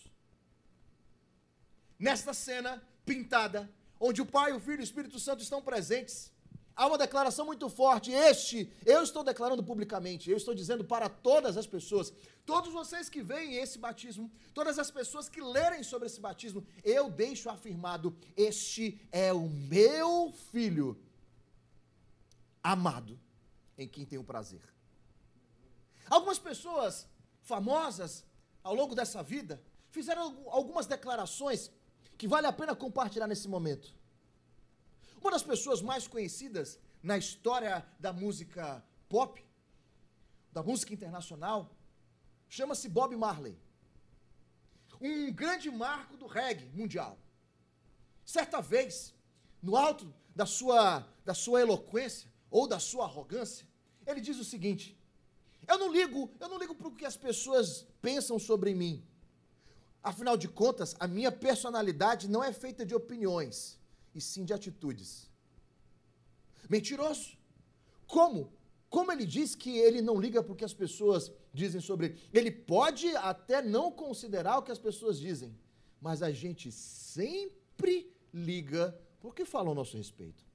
[1.98, 2.72] Nesta cena
[3.04, 3.62] pintada,
[4.00, 6.32] onde o Pai, o Filho e o Espírito Santo estão presentes,
[6.76, 8.12] há uma declaração muito forte.
[8.12, 12.14] Este, eu estou declarando publicamente, eu estou dizendo para todas as pessoas,
[12.46, 17.10] todos vocês que veem esse batismo, todas as pessoas que lerem sobre esse batismo, eu
[17.10, 21.02] deixo afirmado: este é o meu filho
[22.62, 23.20] amado,
[23.76, 24.62] em quem tenho prazer.
[26.08, 27.08] Algumas pessoas
[27.42, 28.27] famosas
[28.68, 31.72] ao longo dessa vida fizeram algumas declarações
[32.18, 33.96] que vale a pena compartilhar nesse momento.
[35.22, 39.42] Uma das pessoas mais conhecidas na história da música pop,
[40.52, 41.72] da música internacional,
[42.50, 43.58] chama-se Bob Marley.
[45.00, 47.18] Um grande marco do reggae mundial.
[48.26, 49.16] Certa vez,
[49.62, 53.66] no alto da sua, da sua eloquência ou da sua arrogância,
[54.06, 54.97] ele diz o seguinte:
[55.68, 59.04] Eu não ligo, eu não ligo para o que as pessoas pensam sobre mim.
[60.02, 63.78] Afinal de contas, a minha personalidade não é feita de opiniões
[64.16, 65.30] e sim de atitudes.
[66.70, 67.38] Mentiroso.
[68.06, 68.54] Como?
[68.90, 72.22] Como ele diz que ele não liga porque as pessoas dizem sobre ele?
[72.32, 75.54] Ele pode até não considerar o que as pessoas dizem,
[76.00, 80.46] mas a gente sempre liga porque falam ao nosso respeito.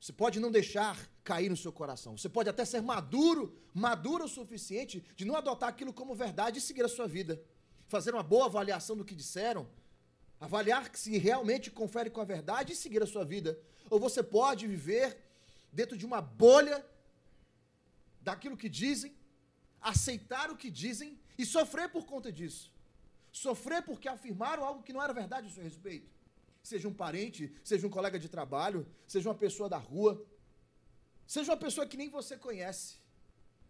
[0.00, 0.96] Você pode não deixar
[1.28, 2.16] cair no seu coração.
[2.16, 3.42] Você pode até ser maduro,
[3.74, 7.34] maduro o suficiente de não adotar aquilo como verdade e seguir a sua vida.
[7.86, 9.68] Fazer uma boa avaliação do que disseram,
[10.40, 13.60] avaliar se realmente confere com a verdade e seguir a sua vida.
[13.90, 15.18] Ou você pode viver
[15.70, 16.78] dentro de uma bolha
[18.22, 19.12] daquilo que dizem,
[19.82, 22.72] aceitar o que dizem e sofrer por conta disso.
[23.30, 26.08] Sofrer porque afirmaram algo que não era verdade a seu respeito.
[26.62, 30.12] Seja um parente, seja um colega de trabalho, seja uma pessoa da rua,
[31.28, 32.96] seja uma pessoa que nem você conhece,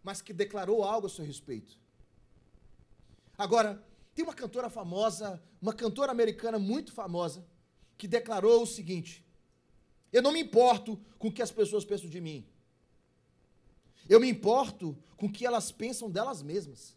[0.01, 1.77] mas que declarou algo a seu respeito.
[3.37, 3.83] Agora,
[4.15, 7.45] tem uma cantora famosa, uma cantora americana muito famosa,
[7.97, 9.25] que declarou o seguinte:
[10.11, 12.47] Eu não me importo com o que as pessoas pensam de mim.
[14.07, 16.95] Eu me importo com o que elas pensam delas mesmas.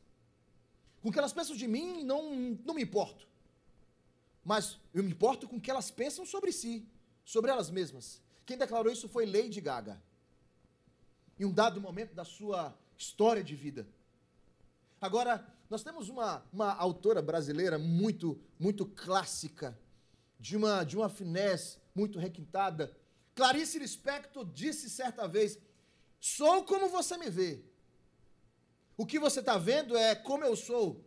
[1.03, 2.35] Com o que elas pensam de mim, não,
[2.65, 3.27] não me importo.
[4.45, 6.87] Mas eu me importo com o que elas pensam sobre si,
[7.25, 8.23] sobre elas mesmas.
[8.47, 10.01] Quem declarou isso foi Lady Gaga.
[11.39, 13.87] Em um dado momento da sua história de vida.
[15.01, 19.74] Agora, Nós temos uma, uma autora brasileira muito, muito clássica,
[20.39, 22.95] de uma, de uma finesse muito requintada.
[23.35, 25.59] Clarice Lispector disse certa vez:
[26.20, 27.64] Sou como você me vê.
[28.99, 31.03] O que você está vendo é como eu sou.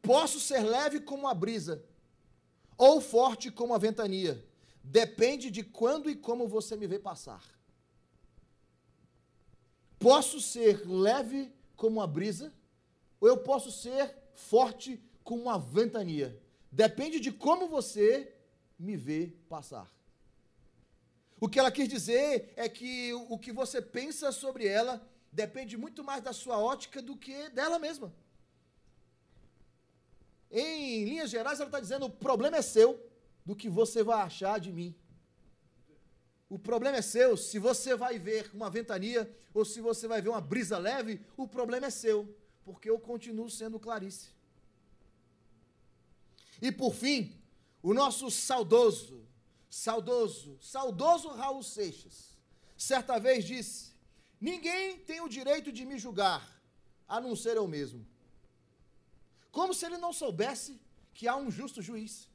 [0.00, 1.84] Posso ser leve como a brisa,
[2.78, 4.42] ou forte como a ventania.
[4.82, 7.44] Depende de quando e como você me vê passar.
[10.04, 12.52] Posso ser leve como a brisa,
[13.18, 16.38] ou eu posso ser forte como uma ventania.
[16.70, 18.30] Depende de como você
[18.78, 19.90] me vê passar.
[21.40, 25.02] O que ela quis dizer é que o que você pensa sobre ela
[25.32, 28.12] depende muito mais da sua ótica do que dela mesma.
[30.50, 33.02] Em linhas gerais, ela está dizendo: o problema é seu,
[33.42, 34.94] do que você vai achar de mim.
[36.54, 37.36] O problema é seu.
[37.36, 41.48] Se você vai ver uma ventania ou se você vai ver uma brisa leve, o
[41.48, 42.32] problema é seu,
[42.64, 44.28] porque eu continuo sendo Clarice.
[46.62, 47.36] E por fim,
[47.82, 49.26] o nosso saudoso,
[49.68, 52.38] saudoso, saudoso Raul Seixas,
[52.76, 53.92] certa vez disse:
[54.40, 56.48] Ninguém tem o direito de me julgar,
[57.08, 58.06] a não ser eu mesmo.
[59.50, 60.80] Como se ele não soubesse
[61.12, 62.28] que há um justo juiz.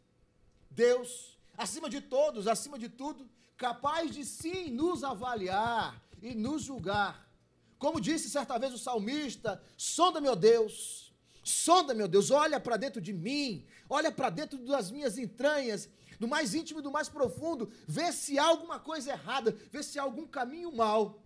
[0.70, 3.30] Deus, acima de todos, acima de tudo,
[3.60, 7.30] capaz de sim nos avaliar e nos julgar.
[7.78, 13.02] Como disse certa vez o salmista: sonda, meu Deus, sonda, meu Deus, olha para dentro
[13.02, 15.90] de mim, olha para dentro das minhas entranhas,
[16.20, 20.00] do mais íntimo e do mais profundo, vê se há alguma coisa errada, vê se
[20.00, 21.22] há algum caminho mal,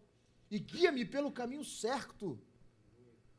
[0.50, 2.40] e guia-me pelo caminho certo.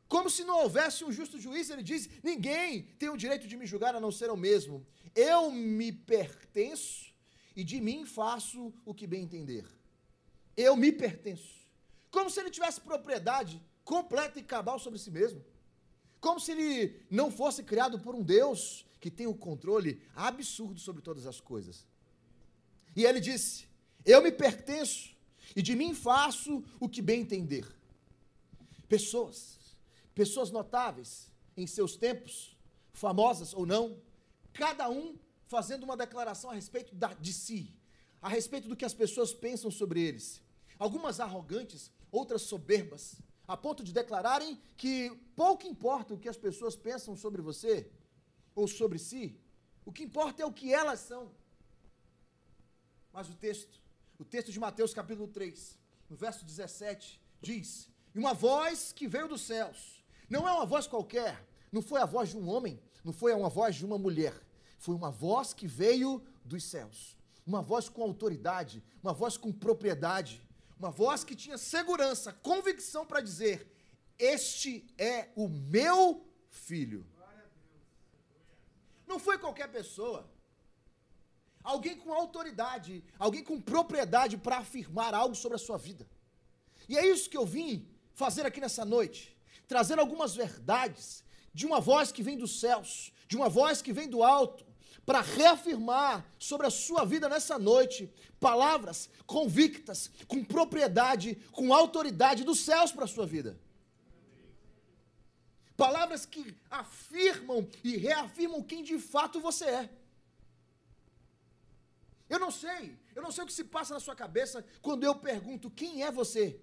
[0.07, 3.65] Como se não houvesse um justo juiz, ele diz: ninguém tem o direito de me
[3.65, 4.85] julgar a não ser eu mesmo.
[5.13, 7.14] Eu me pertenço
[7.55, 9.65] e de mim faço o que bem entender.
[10.55, 11.55] Eu me pertenço.
[12.11, 15.43] Como se ele tivesse propriedade completa e cabal sobre si mesmo.
[16.19, 21.01] Como se ele não fosse criado por um Deus que tem o controle absurdo sobre
[21.01, 21.85] todas as coisas.
[22.95, 23.67] E ele disse:
[24.03, 25.15] Eu me pertenço
[25.55, 27.67] e de mim faço o que bem entender.
[28.89, 29.59] Pessoas,
[30.13, 32.57] pessoas notáveis em seus tempos,
[32.93, 34.01] famosas ou não,
[34.53, 35.15] cada um
[35.47, 37.73] fazendo uma declaração a respeito da, de si,
[38.21, 40.41] a respeito do que as pessoas pensam sobre eles.
[40.77, 46.75] Algumas arrogantes, outras soberbas, a ponto de declararem que pouco importa o que as pessoas
[46.75, 47.89] pensam sobre você
[48.55, 49.39] ou sobre si,
[49.85, 51.31] o que importa é o que elas são.
[53.13, 53.79] Mas o texto,
[54.17, 55.77] o texto de Mateus capítulo 3,
[56.09, 60.87] no verso 17, diz: E uma voz que veio dos céus, não é uma voz
[60.87, 64.33] qualquer, não foi a voz de um homem, não foi uma voz de uma mulher,
[64.85, 67.17] foi uma voz que veio dos céus.
[67.45, 70.39] Uma voz com autoridade, uma voz com propriedade,
[70.79, 73.67] uma voz que tinha segurança, convicção para dizer:
[74.19, 77.03] Este é o meu filho.
[79.07, 80.29] Não foi qualquer pessoa.
[81.63, 86.07] Alguém com autoridade, alguém com propriedade para afirmar algo sobre a sua vida.
[86.87, 89.35] E é isso que eu vim fazer aqui nessa noite,
[89.67, 94.07] trazer algumas verdades de uma voz que vem dos céus, de uma voz que vem
[94.07, 94.64] do alto,
[95.05, 102.59] para reafirmar sobre a sua vida nessa noite palavras convictas, com propriedade, com autoridade dos
[102.59, 103.59] céus para a sua vida.
[105.77, 109.89] Palavras que afirmam e reafirmam quem de fato você é.
[112.27, 115.13] Eu não sei, eu não sei o que se passa na sua cabeça quando eu
[115.13, 116.59] pergunto quem é você.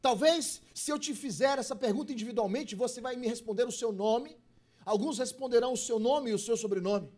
[0.00, 4.38] Talvez, se eu te fizer essa pergunta individualmente, você vai me responder o seu nome,
[4.84, 7.10] alguns responderão o seu nome e o seu sobrenome.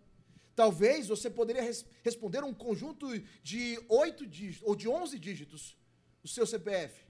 [0.57, 3.07] Talvez você poderia res responder um conjunto
[3.43, 5.77] de oito dígitos ou de onze dígitos,
[6.25, 7.05] o seu CPF.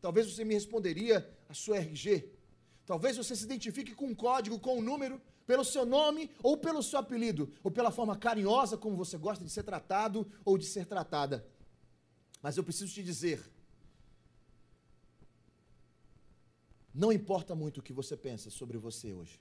[0.00, 1.16] Talvez você me responderia
[1.46, 2.32] a sua RG.
[2.86, 6.82] Talvez você se identifique com um código, com um número, pelo seu nome ou pelo
[6.82, 10.86] seu apelido, ou pela forma carinhosa como você gosta de ser tratado ou de ser
[10.86, 11.46] tratada.
[12.40, 13.44] Mas eu preciso te dizer,
[16.94, 19.38] não importa muito o que você pensa sobre você hoje.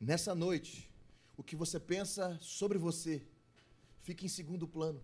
[0.00, 0.90] Nessa noite,
[1.36, 3.22] o que você pensa sobre você
[4.00, 5.02] fica em segundo plano.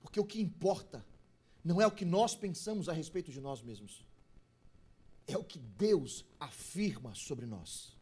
[0.00, 1.04] Porque o que importa
[1.64, 4.04] não é o que nós pensamos a respeito de nós mesmos,
[5.26, 7.96] é o que Deus afirma sobre nós.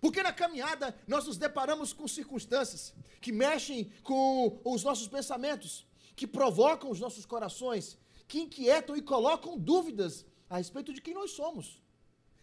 [0.00, 6.26] Porque na caminhada nós nos deparamos com circunstâncias que mexem com os nossos pensamentos, que
[6.26, 11.82] provocam os nossos corações, que inquietam e colocam dúvidas a respeito de quem nós somos.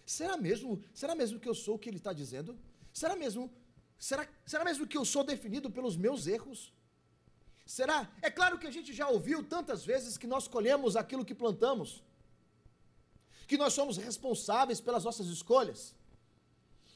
[0.05, 2.57] Será mesmo, será mesmo que eu sou o que ele está dizendo?
[2.91, 3.51] Será mesmo,
[3.97, 6.73] será, será mesmo que eu sou definido pelos meus erros?
[7.65, 8.11] Será?
[8.21, 12.03] É claro que a gente já ouviu tantas vezes que nós colhemos aquilo que plantamos,
[13.47, 15.95] que nós somos responsáveis pelas nossas escolhas,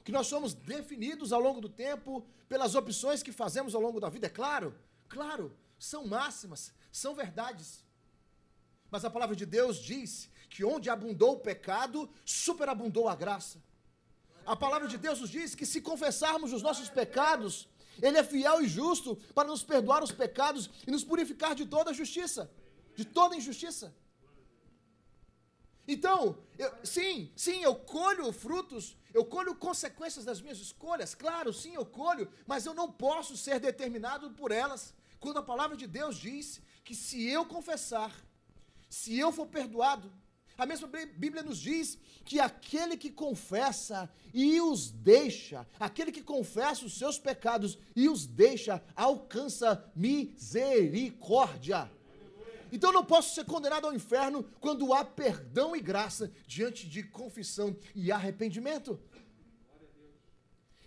[0.04, 4.10] que nós somos definidos ao longo do tempo pelas opções que fazemos ao longo da
[4.10, 4.28] vida.
[4.28, 4.76] É claro,
[5.08, 7.86] claro, são máximas, são verdades.
[8.90, 13.62] Mas a palavra de Deus diz que onde abundou o pecado, superabundou a graça.
[14.46, 17.68] A palavra de Deus nos diz que se confessarmos os nossos pecados,
[18.02, 21.94] Ele é fiel e justo para nos perdoar os pecados e nos purificar de toda
[21.94, 22.50] justiça,
[22.96, 23.94] de toda injustiça.
[25.88, 31.74] Então, eu, sim, sim, eu colho frutos, eu colho consequências das minhas escolhas, claro, sim,
[31.76, 34.94] eu colho, mas eu não posso ser determinado por elas.
[35.20, 38.14] Quando a palavra de Deus diz que se eu confessar,
[38.90, 40.12] se eu for perdoado,
[40.58, 46.86] a mesma Bíblia nos diz que aquele que confessa e os deixa, aquele que confessa
[46.86, 51.90] os seus pecados e os deixa, alcança misericórdia.
[52.72, 57.78] Então não posso ser condenado ao inferno quando há perdão e graça diante de confissão
[57.94, 59.00] e arrependimento.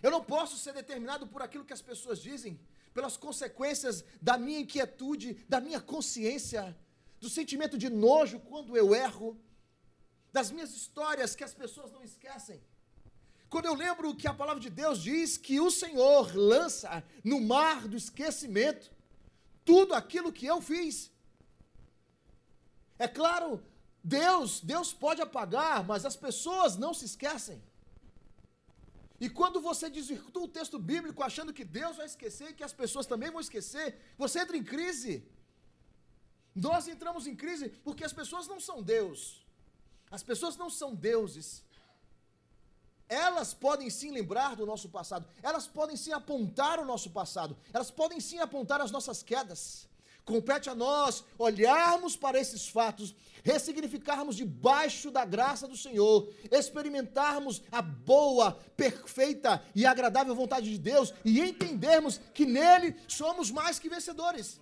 [0.03, 2.59] Eu não posso ser determinado por aquilo que as pessoas dizem,
[2.93, 6.77] pelas consequências da minha inquietude, da minha consciência,
[7.21, 9.39] do sentimento de nojo quando eu erro
[10.31, 12.61] das minhas histórias que as pessoas não esquecem.
[13.49, 17.87] Quando eu lembro que a palavra de Deus diz que o Senhor lança no mar
[17.87, 18.89] do esquecimento
[19.65, 21.11] tudo aquilo que eu fiz.
[22.97, 23.61] É claro,
[24.03, 27.61] Deus, Deus pode apagar, mas as pessoas não se esquecem.
[29.19, 32.73] E quando você desvirtua o texto bíblico achando que Deus vai esquecer e que as
[32.73, 35.13] pessoas também vão esquecer, você entra em crise.
[36.55, 39.19] Nós entramos em crise porque as pessoas não são Deus.
[40.11, 41.63] As pessoas não são deuses.
[43.07, 47.91] Elas podem sim lembrar do nosso passado, elas podem sim apontar o nosso passado, elas
[47.91, 49.89] podem sim apontar as nossas quedas.
[50.23, 57.81] Compete a nós olharmos para esses fatos, ressignificarmos debaixo da graça do Senhor, experimentarmos a
[57.81, 64.61] boa, perfeita e agradável vontade de Deus e entendermos que nele somos mais que vencedores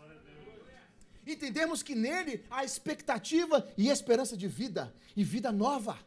[1.34, 5.98] entendemos que nele há expectativa e esperança de vida, e vida nova,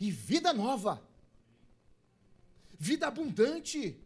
[0.00, 1.02] e vida nova,
[2.78, 4.00] vida abundante.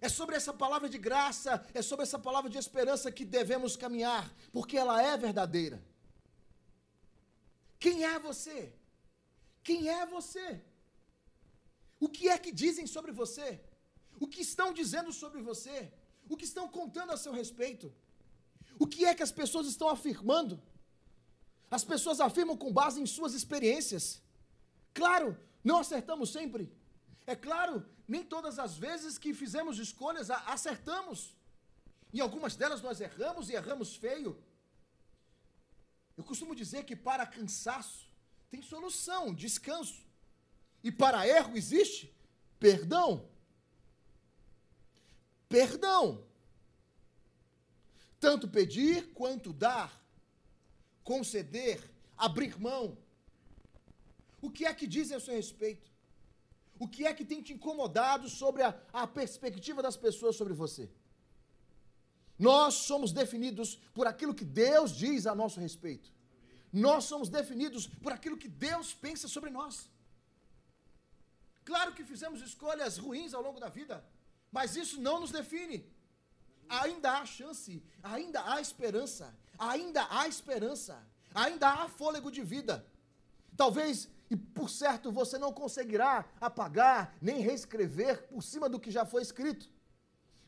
[0.00, 4.32] É sobre essa palavra de graça, é sobre essa palavra de esperança que devemos caminhar,
[4.52, 5.80] porque ela é verdadeira.
[7.78, 8.72] Quem é você?
[9.62, 10.60] Quem é você?
[12.00, 13.60] O que é que dizem sobre você?
[14.18, 15.92] O que estão dizendo sobre você?
[16.32, 17.92] O que estão contando a seu respeito.
[18.78, 20.60] O que é que as pessoas estão afirmando?
[21.70, 24.22] As pessoas afirmam com base em suas experiências.
[24.94, 26.72] Claro, não acertamos sempre.
[27.26, 31.36] É claro, nem todas as vezes que fizemos escolhas acertamos.
[32.12, 34.42] Em algumas delas nós erramos e erramos feio.
[36.16, 38.06] Eu costumo dizer que para cansaço
[38.50, 40.02] tem solução, descanso.
[40.82, 42.14] E para erro existe
[42.58, 43.28] perdão
[45.56, 46.04] perdão.
[48.18, 49.90] Tanto pedir quanto dar,
[51.10, 51.78] conceder,
[52.16, 52.84] abrir mão.
[54.40, 55.88] O que é que dizem a seu respeito?
[56.78, 60.84] O que é que tem te incomodado sobre a, a perspectiva das pessoas sobre você?
[62.38, 66.08] Nós somos definidos por aquilo que Deus diz a nosso respeito.
[66.72, 69.74] Nós somos definidos por aquilo que Deus pensa sobre nós.
[71.70, 74.02] Claro que fizemos escolhas ruins ao longo da vida.
[74.52, 75.84] Mas isso não nos define.
[76.68, 81.02] Ainda há chance, ainda há esperança, ainda há esperança,
[81.34, 82.86] ainda há fôlego de vida.
[83.56, 89.04] Talvez, e por certo, você não conseguirá apagar nem reescrever por cima do que já
[89.04, 89.68] foi escrito.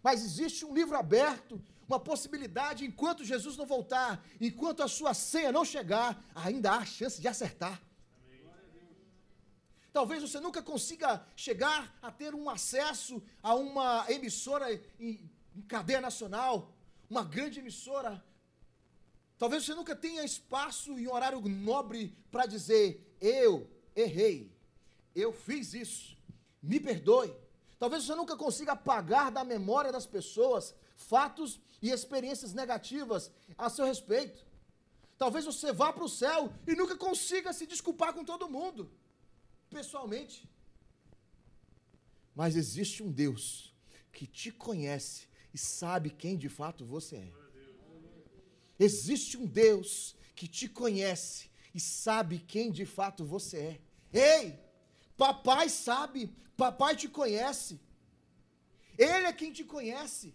[0.02, 5.52] Mas existe um livro aberto, uma possibilidade, enquanto Jesus não voltar, enquanto a sua senha
[5.52, 7.80] não chegar, ainda há chance de acertar.
[9.94, 16.00] Talvez você nunca consiga chegar a ter um acesso a uma emissora em, em cadeia
[16.00, 16.74] nacional,
[17.08, 18.20] uma grande emissora.
[19.38, 24.52] Talvez você nunca tenha espaço em horário nobre para dizer: eu errei,
[25.14, 26.16] eu fiz isso,
[26.60, 27.32] me perdoe.
[27.78, 33.84] Talvez você nunca consiga apagar da memória das pessoas fatos e experiências negativas a seu
[33.84, 34.44] respeito.
[35.16, 38.90] Talvez você vá para o céu e nunca consiga se desculpar com todo mundo
[39.76, 40.36] pessoalmente.
[42.40, 43.42] Mas existe um Deus
[44.16, 45.20] que te conhece
[45.54, 47.32] e sabe quem de fato você é.
[48.86, 49.88] Existe um Deus
[50.38, 53.74] que te conhece e sabe quem de fato você é.
[54.36, 54.44] Ei,
[55.24, 56.20] papai sabe,
[56.62, 57.74] papai te conhece.
[58.96, 60.28] Ele é quem te conhece.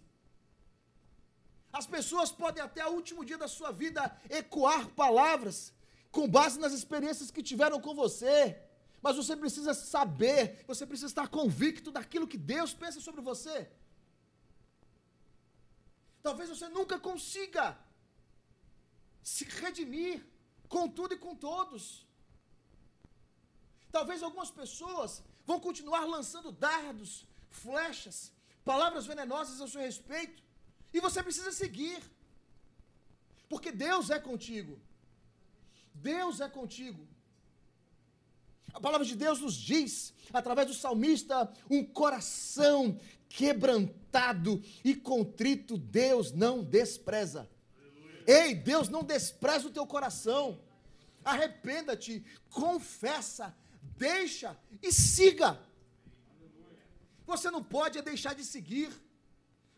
[1.79, 4.01] As pessoas podem até o último dia da sua vida
[4.41, 5.57] ecoar palavras
[6.15, 8.68] com base nas experiências que tiveram com você.
[9.01, 13.69] Mas você precisa saber, você precisa estar convicto daquilo que Deus pensa sobre você.
[16.21, 17.77] Talvez você nunca consiga
[19.23, 20.25] se redimir
[20.67, 21.83] com tudo e com todos.
[23.91, 28.31] Talvez algumas pessoas vão continuar lançando dardos, flechas,
[28.63, 30.43] palavras venenosas a seu respeito,
[30.93, 31.99] e você precisa seguir.
[33.47, 34.79] Porque Deus é contigo.
[35.93, 37.07] Deus é contigo.
[38.73, 46.31] A palavra de Deus nos diz, através do salmista, um coração quebrantado e contrito, Deus
[46.31, 47.49] não despreza.
[48.25, 50.59] Ei, Deus não despreza o teu coração.
[51.23, 53.55] Arrependa-te, confessa,
[53.97, 55.59] deixa e siga.
[57.25, 58.89] Você não pode deixar de seguir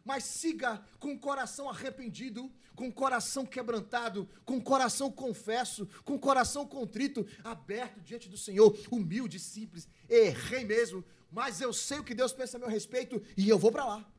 [0.04, 2.52] mas siga com o coração arrependido,
[2.82, 9.88] com coração quebrantado, com coração confesso, com coração contrito, aberto diante do Senhor, humilde, simples.
[10.10, 13.72] Errei mesmo, mas eu sei o que Deus pensa a meu respeito e eu vou
[13.72, 14.12] para lá.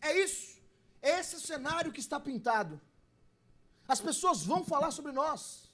[0.00, 0.60] É isso.
[1.02, 2.80] Esse é o cenário que está pintado.
[3.88, 5.68] As pessoas vão falar sobre nós.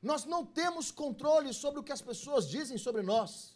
[0.00, 3.55] Nós não temos controle sobre o que as pessoas dizem sobre nós.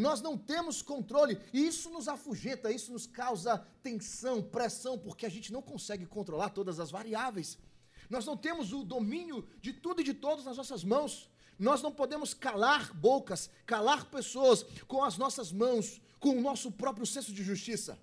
[0.00, 5.28] Nós não temos controle e isso nos afugenta, isso nos causa tensão, pressão, porque a
[5.28, 7.58] gente não consegue controlar todas as variáveis.
[8.08, 11.30] Nós não temos o domínio de tudo e de todos nas nossas mãos.
[11.58, 17.06] Nós não podemos calar bocas, calar pessoas com as nossas mãos, com o nosso próprio
[17.06, 18.00] senso de justiça.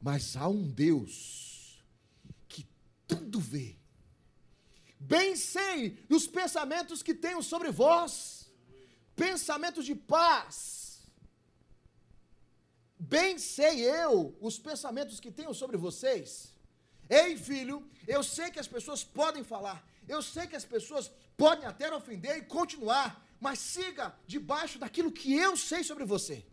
[0.00, 1.84] Mas há um Deus
[2.46, 2.64] que
[3.08, 3.76] tudo vê.
[5.00, 8.45] Bem sei os pensamentos que tenho sobre vós
[9.16, 11.00] pensamentos de paz.
[12.98, 16.52] Bem sei eu os pensamentos que tenho sobre vocês.
[17.08, 21.66] Ei, filho, eu sei que as pessoas podem falar, eu sei que as pessoas podem
[21.66, 26.44] até ofender e continuar, mas siga debaixo daquilo que eu sei sobre você.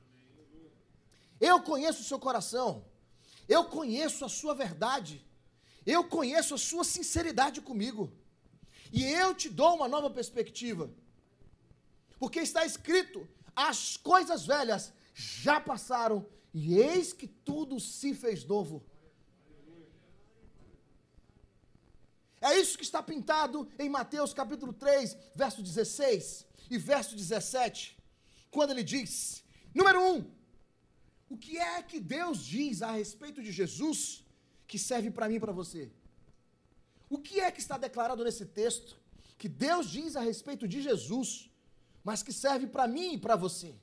[1.39, 2.85] Eu conheço o seu coração,
[3.47, 5.25] eu conheço a sua verdade,
[5.85, 8.13] eu conheço a sua sinceridade comigo,
[8.91, 10.89] e eu te dou uma nova perspectiva.
[12.23, 18.75] Porque está escrito: as coisas velhas já passaram e eis que tudo se fez novo.
[22.39, 27.97] É isso que está pintado em Mateus capítulo 3, verso 16 e verso 17,
[28.49, 29.43] quando ele diz:
[29.75, 30.31] número 1, um,
[31.29, 34.23] o que é que Deus diz a respeito de Jesus
[34.65, 35.91] que serve para mim e para você?
[37.09, 38.97] O que é que está declarado nesse texto
[39.37, 41.49] que Deus diz a respeito de Jesus
[42.03, 43.75] mas que serve para mim e para você.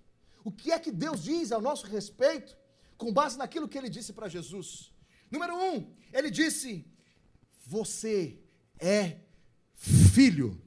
[0.45, 2.57] O que é que Deus diz ao nosso respeito,
[2.97, 4.93] com base naquilo que ele disse para Jesus?
[5.31, 6.85] Número um, ele disse:
[7.67, 8.39] Você
[8.79, 9.19] é
[9.75, 10.61] filho.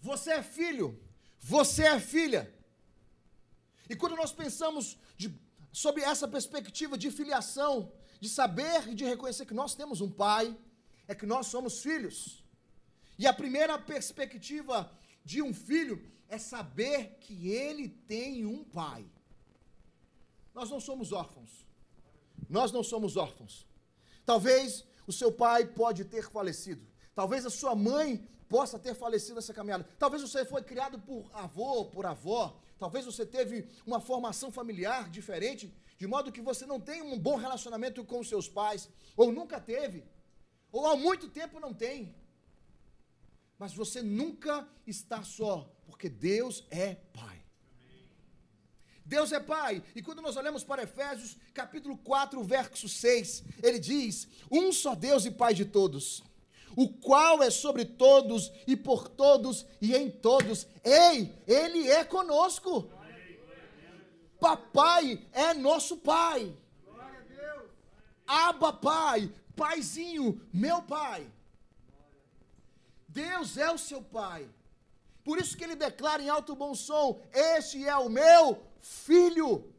[0.00, 0.98] Você é filho.
[1.40, 2.52] Você é filha.
[3.88, 5.34] E quando nós pensamos de,
[5.72, 10.56] sobre essa perspectiva de filiação, de saber e de reconhecer que nós temos um pai,
[11.08, 12.44] é que nós somos filhos.
[13.18, 14.90] E a primeira perspectiva
[15.24, 19.04] de um filho é saber que ele tem um pai.
[20.54, 21.66] Nós não somos órfãos.
[22.48, 23.66] Nós não somos órfãos.
[24.24, 26.86] Talvez o seu pai pode ter falecido.
[27.14, 29.86] Talvez a sua mãe possa ter falecido nessa caminhada.
[29.98, 32.60] Talvez você foi criado por avô, por avó.
[32.78, 37.36] Talvez você teve uma formação familiar diferente, de modo que você não tem um bom
[37.36, 40.02] relacionamento com seus pais, ou nunca teve,
[40.72, 42.14] ou há muito tempo não tem.
[43.60, 47.44] Mas você nunca está só, porque Deus é Pai.
[49.04, 49.84] Deus é Pai.
[49.94, 55.26] E quando nós olhamos para Efésios, capítulo 4, verso 6, ele diz: Um só Deus
[55.26, 56.22] e Pai de todos,
[56.74, 60.66] o qual é sobre todos e por todos e em todos.
[60.82, 62.90] Ei, Ele é conosco.
[64.40, 66.56] Papai é nosso Pai.
[68.26, 71.30] Abba Pai, Paizinho, meu Pai.
[73.12, 74.48] Deus é o seu Pai.
[75.24, 79.72] Por isso que ele declara em alto bom som: Este é o meu filho.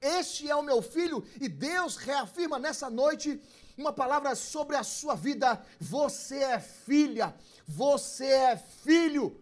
[0.00, 1.24] Este é o meu filho.
[1.40, 3.40] E Deus reafirma nessa noite
[3.78, 7.34] uma palavra sobre a sua vida: Você é filha,
[7.66, 9.41] você é filho.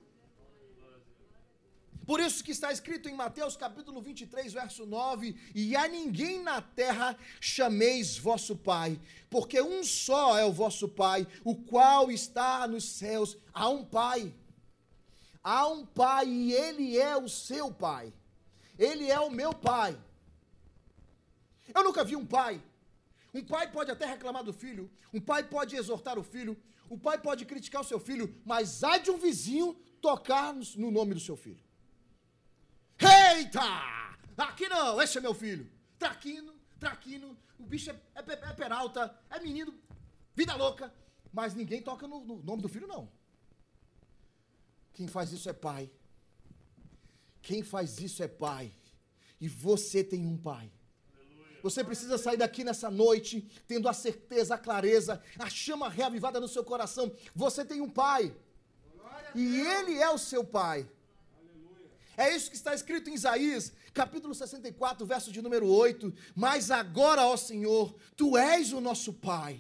[2.11, 6.61] Por isso que está escrito em Mateus capítulo 23, verso 9: E a ninguém na
[6.61, 9.01] terra chameis vosso Pai,
[9.31, 13.39] porque um só é o vosso Pai, o qual está nos céus.
[13.55, 14.35] Há um Pai.
[15.41, 18.13] Há um Pai e Ele é o seu Pai.
[18.77, 19.97] Ele é o meu Pai.
[21.73, 22.61] Eu nunca vi um pai.
[23.33, 27.19] Um pai pode até reclamar do filho, um pai pode exortar o filho, o pai
[27.19, 31.37] pode criticar o seu filho, mas há de um vizinho tocar no nome do seu
[31.37, 31.70] filho.
[33.01, 33.91] Eita!
[34.37, 35.71] Aqui não, esse é meu filho.
[35.99, 39.75] Traquino, traquino, o bicho é, é, é peralta, é menino,
[40.35, 40.93] vida louca,
[41.33, 43.11] mas ninguém toca no, no nome do filho, não.
[44.93, 45.91] Quem faz isso é pai.
[47.43, 48.73] Quem faz isso é pai.
[49.41, 50.71] E você tem um pai.
[51.63, 56.49] Você precisa sair daqui nessa noite tendo a certeza, a clareza, a chama reavivada no
[56.49, 57.15] seu coração.
[57.35, 58.35] Você tem um pai.
[59.35, 60.89] E ele é o seu pai.
[62.21, 66.13] É isso que está escrito em Isaías, capítulo 64, verso de número 8.
[66.35, 69.59] Mas agora, ó Senhor, tu és o nosso pai.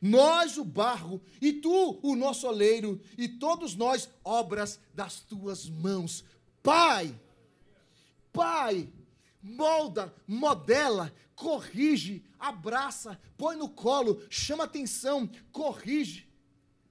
[0.00, 6.24] Nós o barro, e tu o nosso oleiro, e todos nós obras das tuas mãos.
[6.60, 7.14] Pai,
[8.32, 8.90] Pai,
[9.40, 16.26] molda, modela, corrige, abraça, põe no colo, chama atenção, corrige.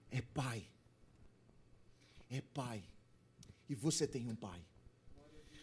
[0.09, 0.65] É pai.
[2.29, 2.83] É pai.
[3.67, 4.70] E você tem um pai.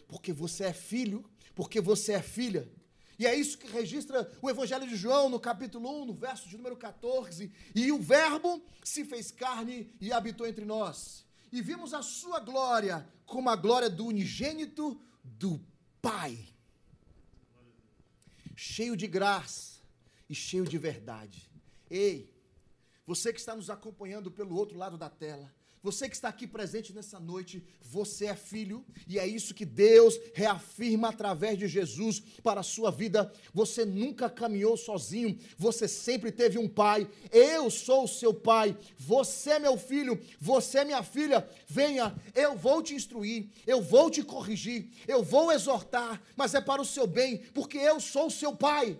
[0.09, 1.23] Porque você é filho,
[1.55, 2.69] porque você é filha.
[3.17, 6.57] E é isso que registra o Evangelho de João, no capítulo 1, no verso de
[6.57, 7.49] número 14.
[7.73, 11.25] E o Verbo se fez carne e habitou entre nós.
[11.49, 15.61] E vimos a sua glória como a glória do unigênito do
[16.01, 16.37] Pai
[18.59, 19.79] cheio de graça
[20.29, 21.49] e cheio de verdade.
[21.89, 22.29] Ei,
[23.07, 25.49] você que está nos acompanhando pelo outro lado da tela,
[25.81, 30.19] você que está aqui presente nessa noite, você é filho, e é isso que Deus
[30.33, 33.31] reafirma através de Jesus para a sua vida.
[33.53, 37.09] Você nunca caminhou sozinho, você sempre teve um pai.
[37.31, 41.47] Eu sou o seu pai, você é meu filho, você é minha filha.
[41.67, 46.81] Venha, eu vou te instruir, eu vou te corrigir, eu vou exortar, mas é para
[46.81, 48.99] o seu bem, porque eu sou o seu pai.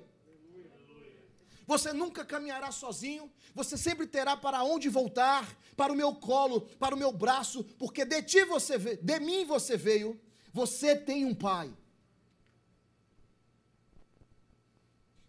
[1.69, 5.47] Você nunca caminhará sozinho, você sempre terá para onde voltar,
[5.77, 9.45] para o meu colo, para o meu braço, porque de ti você veio, de mim
[9.45, 10.19] você veio.
[10.51, 11.71] Você tem um pai.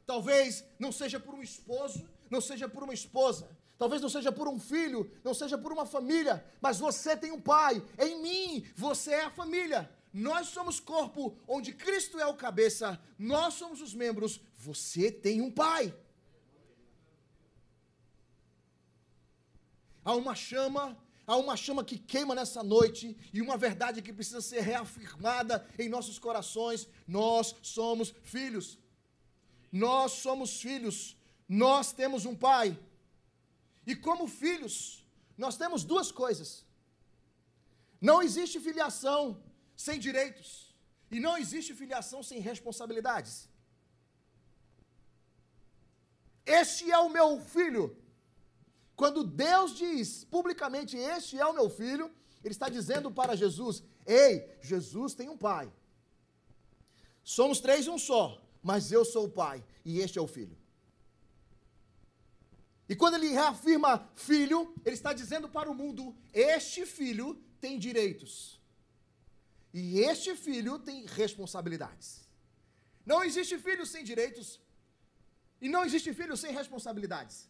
[0.06, 3.46] Talvez não seja por um esposo, não seja por uma esposa,
[3.76, 7.40] talvez não seja por um filho, não seja por uma família, mas você tem um
[7.40, 7.84] pai.
[7.98, 9.90] Em mim, você é a família.
[10.10, 15.50] Nós somos corpo onde Cristo é o cabeça, nós somos os membros, você tem um
[15.50, 15.94] pai.
[20.10, 20.84] Há uma chama,
[21.24, 25.88] há uma chama que queima nessa noite e uma verdade que precisa ser reafirmada em
[25.88, 26.88] nossos corações.
[27.06, 28.66] Nós somos filhos.
[29.70, 31.16] Nós somos filhos.
[31.48, 32.76] Nós temos um pai.
[33.86, 34.74] E como filhos,
[35.38, 36.50] nós temos duas coisas.
[38.00, 39.20] Não existe filiação
[39.76, 40.74] sem direitos.
[41.08, 43.48] E não existe filiação sem responsabilidades.
[46.44, 47.84] Este é o meu filho.
[49.00, 52.06] Quando Deus diz publicamente: Este é o meu filho,
[52.44, 55.72] Ele está dizendo para Jesus: Ei, Jesus tem um pai.
[57.24, 58.24] Somos três um só,
[58.62, 60.54] mas eu sou o pai e este é o filho.
[62.90, 68.60] E quando ele reafirma filho, ele está dizendo para o mundo: Este filho tem direitos.
[69.72, 72.28] E este filho tem responsabilidades.
[73.06, 74.60] Não existe filho sem direitos.
[75.58, 77.48] E não existe filho sem responsabilidades.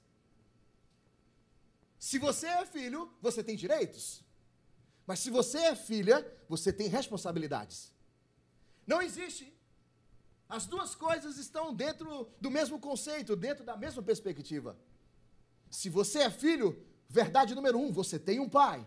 [2.01, 4.25] Se você é filho, você tem direitos.
[5.07, 7.93] Mas se você é filha, você tem responsabilidades.
[8.87, 9.53] Não existe.
[10.49, 14.79] As duas coisas estão dentro do mesmo conceito, dentro da mesma perspectiva.
[15.71, 18.85] Se você é filho, verdade número um, você tem um pai.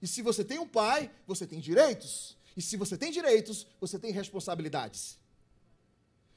[0.00, 2.38] E se você tem um pai, você tem direitos.
[2.56, 5.18] E se você tem direitos, você tem responsabilidades.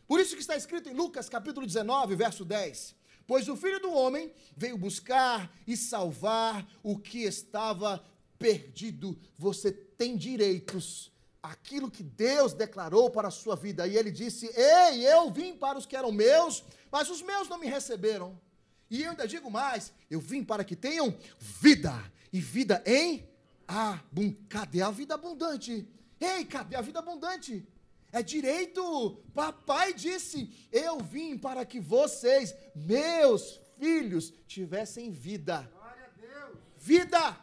[0.06, 2.99] Por isso que está escrito em Lucas capítulo 19, verso 10.
[3.30, 8.04] Pois o filho do homem veio buscar e salvar o que estava
[8.40, 9.16] perdido.
[9.38, 11.12] Você tem direitos.
[11.42, 13.86] Aquilo que Deus declarou para a sua vida.
[13.86, 17.60] E ele disse: Ei, eu vim para os que eram meus, mas os meus não
[17.60, 18.36] me receberam.
[18.90, 21.94] E eu ainda digo mais: eu vim para que tenham vida,
[22.34, 23.30] e vida em
[23.68, 24.44] abundância.
[24.50, 25.88] Cadê a vida abundante?
[26.20, 27.64] Ei, cadê a vida abundante?
[28.12, 29.22] É direito.
[29.34, 35.72] Papai disse: Eu vim para que vocês, meus filhos, tivessem vida.
[36.78, 37.38] Vida.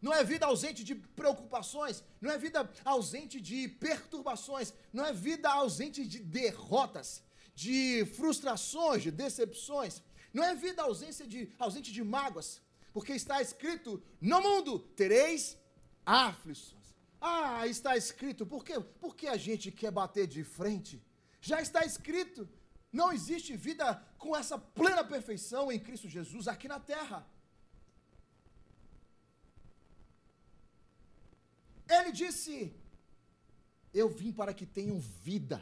[0.00, 5.48] Não é vida ausente de preocupações, não é vida ausente de perturbações, não é vida
[5.50, 7.22] ausente de derrotas,
[7.54, 10.02] de frustrações, de decepções,
[10.32, 12.60] não é vida ausência de, ausente de mágoas,
[12.92, 15.56] porque está escrito: No mundo tereis
[16.04, 16.75] aflições.
[17.28, 18.74] Ah, está escrito, por quê?
[19.00, 20.94] Porque a gente quer bater de frente.
[21.40, 22.48] Já está escrito.
[22.92, 23.86] Não existe vida
[24.16, 27.26] com essa plena perfeição em Cristo Jesus aqui na terra.
[31.88, 32.72] Ele disse:
[33.92, 35.58] Eu vim para que tenham vida.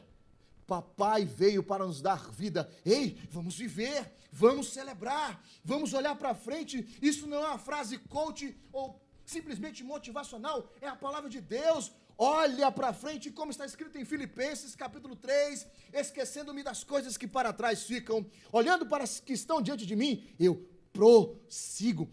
[0.67, 2.71] Papai veio para nos dar vida.
[2.85, 6.99] Ei, vamos viver, vamos celebrar, vamos olhar para frente.
[7.01, 11.93] Isso não é uma frase coach ou simplesmente motivacional, é a palavra de Deus.
[12.17, 17.53] Olha para frente, como está escrito em Filipenses capítulo 3, esquecendo-me das coisas que para
[17.53, 22.09] trás ficam, olhando para as que estão diante de mim, eu prossigo,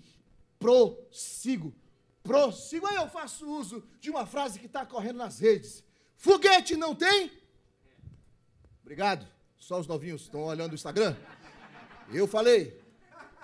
[0.57, 1.73] prossigo,
[2.23, 2.87] prossigo.
[2.87, 5.83] Aí eu faço uso de uma frase que está correndo nas redes:
[6.17, 7.41] foguete não tem
[8.91, 9.25] Obrigado.
[9.57, 11.15] Só os novinhos estão olhando o Instagram.
[12.11, 12.80] Eu falei.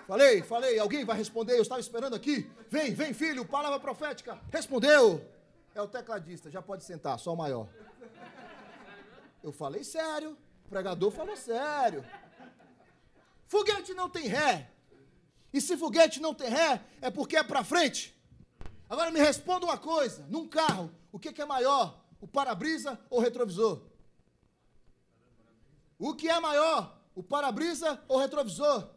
[0.08, 0.80] Falei, falei.
[0.80, 1.58] Alguém vai responder?
[1.58, 2.50] Eu estava esperando aqui.
[2.70, 3.46] Vem, vem, filho.
[3.46, 4.40] Palavra profética.
[4.50, 5.22] Respondeu.
[5.76, 6.50] É o tecladista.
[6.50, 7.20] Já pode sentar.
[7.20, 7.68] Só o maior.
[9.44, 10.38] Eu falei sério.
[10.66, 12.06] O pregador falou sério.
[13.48, 14.72] Foguete não tem ré.
[15.54, 18.14] E se foguete não tem ré, é porque é para frente.
[18.90, 22.04] Agora me responda uma coisa: num carro, o que, é maior?
[22.20, 23.82] O para-brisa ou o retrovisor?
[25.98, 28.97] O que é maior, o para-brisa ou o retrovisor?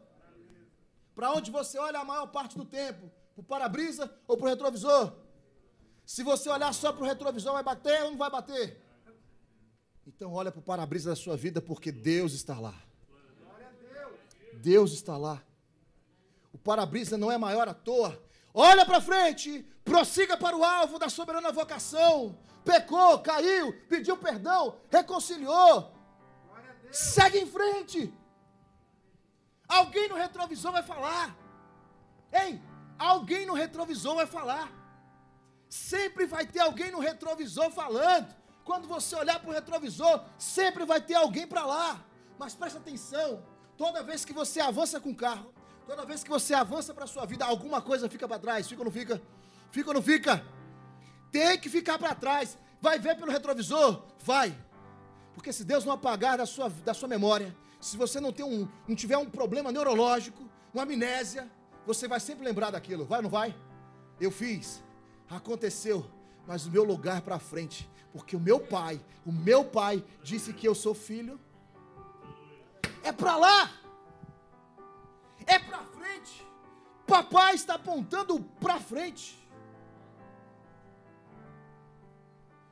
[1.15, 3.11] Para onde você olha a maior parte do tempo?
[3.35, 5.13] Para o para-brisa ou para o retrovisor?
[6.05, 8.81] Se você olhar só para o retrovisor, vai bater ou não vai bater?
[10.05, 12.73] Então olha para o para-brisa da sua vida, porque Deus está lá.
[14.53, 15.41] Deus está lá.
[16.53, 18.21] O para-brisa não é maior à toa.
[18.53, 22.37] Olha para frente, prossiga para o alvo da soberana vocação.
[22.65, 25.91] Pecou, caiu, pediu perdão, reconciliou,
[26.91, 28.13] Segue em frente.
[29.79, 31.33] Alguém no retrovisor vai falar.
[32.43, 32.61] Ei,
[32.99, 34.69] alguém no retrovisor vai falar.
[35.69, 38.35] Sempre vai ter alguém no retrovisor falando.
[38.65, 42.03] Quando você olhar para o retrovisor, sempre vai ter alguém para lá.
[42.37, 43.41] Mas presta atenção:
[43.77, 45.53] toda vez que você avança com o carro,
[45.87, 48.67] toda vez que você avança para a sua vida, alguma coisa fica para trás.
[48.67, 49.21] Fica ou não fica?
[49.71, 50.45] Fica ou não fica?
[51.31, 52.57] Tem que ficar para trás.
[52.81, 54.03] Vai ver pelo retrovisor?
[54.19, 54.53] Vai.
[55.33, 58.67] Porque se Deus não apagar da sua, da sua memória, se você não, tem um,
[58.87, 61.49] não tiver um problema neurológico, uma amnésia,
[61.85, 63.55] você vai sempre lembrar daquilo, vai ou não vai?
[64.19, 64.83] Eu fiz,
[65.27, 66.05] aconteceu,
[66.45, 70.53] mas o meu lugar é para frente, porque o meu pai, o meu pai disse
[70.53, 71.39] que eu sou filho.
[73.03, 73.71] É para lá.
[75.47, 76.45] É para frente.
[77.07, 79.41] Papai está apontando para frente.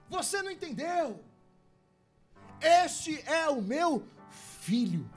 [0.07, 1.19] Você não entendeu?
[2.61, 4.03] Este é o meu
[4.69, 5.09] filho.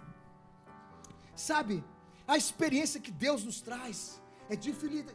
[1.36, 1.84] Sabe,
[2.26, 4.72] a experiência que Deus nos traz é de,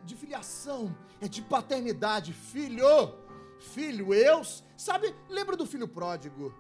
[0.10, 2.34] de filiação, é de paternidade.
[2.34, 3.16] Filho,
[3.74, 4.42] filho, eu.
[4.78, 6.54] Sabe, lembra do filho pródigo?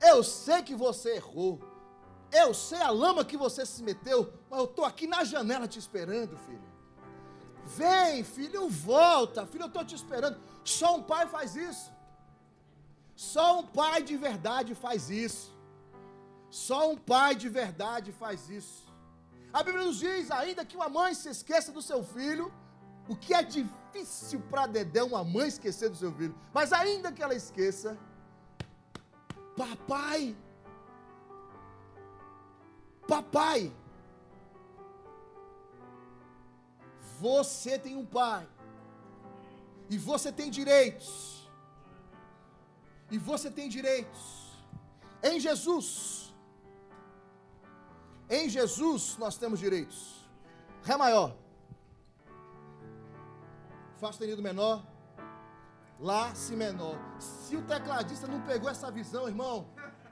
[0.00, 1.60] Eu sei que você errou.
[2.32, 5.78] Eu sei a lama que você se meteu, mas eu estou aqui na janela te
[5.78, 6.68] esperando, filho.
[7.64, 10.36] Vem, filho, volta, filho, eu estou te esperando.
[10.64, 11.92] Só um pai faz isso.
[13.14, 15.53] Só um pai de verdade faz isso.
[16.54, 18.82] Só um pai de verdade faz isso.
[19.52, 22.46] A Bíblia nos diz ainda que uma mãe se esqueça do seu filho,
[23.08, 26.34] o que é difícil para Dedé uma mãe esquecer do seu filho.
[26.52, 27.98] Mas ainda que ela esqueça,
[29.56, 30.36] papai,
[33.08, 33.72] papai,
[37.20, 38.46] você tem um pai,
[39.90, 41.08] e você tem direitos
[43.10, 44.22] e você tem direitos.
[45.22, 46.23] Em Jesus,
[48.28, 50.28] em Jesus nós temos direitos.
[50.82, 51.36] Ré maior,
[53.98, 54.84] Fá sustenido menor,
[56.00, 56.98] Lá si menor.
[57.18, 59.66] Se o tecladista não pegou essa visão, irmão,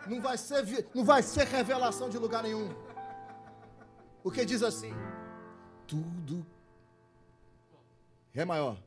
[0.06, 2.74] não vai ser, não vai ser revelação de lugar nenhum.
[4.22, 4.93] Porque diz assim:
[5.86, 6.47] tudo.
[8.32, 8.78] Ré maior.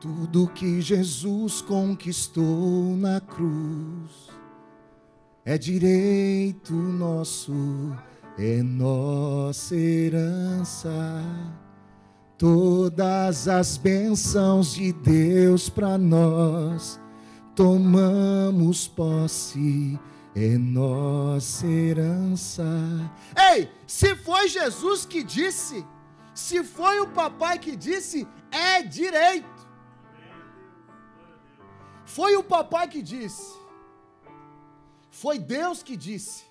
[0.00, 4.27] Tudo que Jesus conquistou na cruz
[5.48, 7.96] é direito nosso,
[8.38, 10.90] é nossa herança.
[12.36, 17.00] Todas as bênçãos de Deus para nós,
[17.56, 19.98] tomamos posse,
[20.36, 22.62] é nossa herança.
[23.54, 25.82] Ei, se foi Jesus que disse,
[26.34, 29.66] se foi o papai que disse, é direito.
[32.04, 33.56] Foi o papai que disse.
[35.20, 36.44] Foi Deus que disse.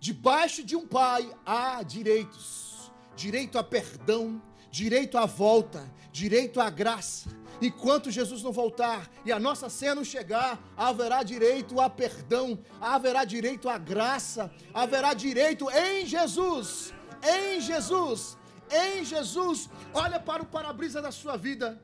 [0.00, 4.40] Debaixo de um pai há direitos: direito a perdão,
[4.70, 7.28] direito à volta, direito à graça.
[7.60, 13.24] enquanto Jesus não voltar e a nossa cena não chegar, haverá direito a perdão, haverá
[13.24, 18.36] direito à graça, haverá direito em Jesus, em Jesus,
[18.70, 19.68] em Jesus.
[19.92, 21.80] Olha para o para-brisa da sua vida,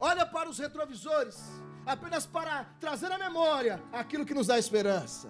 [0.00, 1.38] olha para os retrovisores,
[1.86, 5.28] apenas para trazer à memória aquilo que nos dá esperança.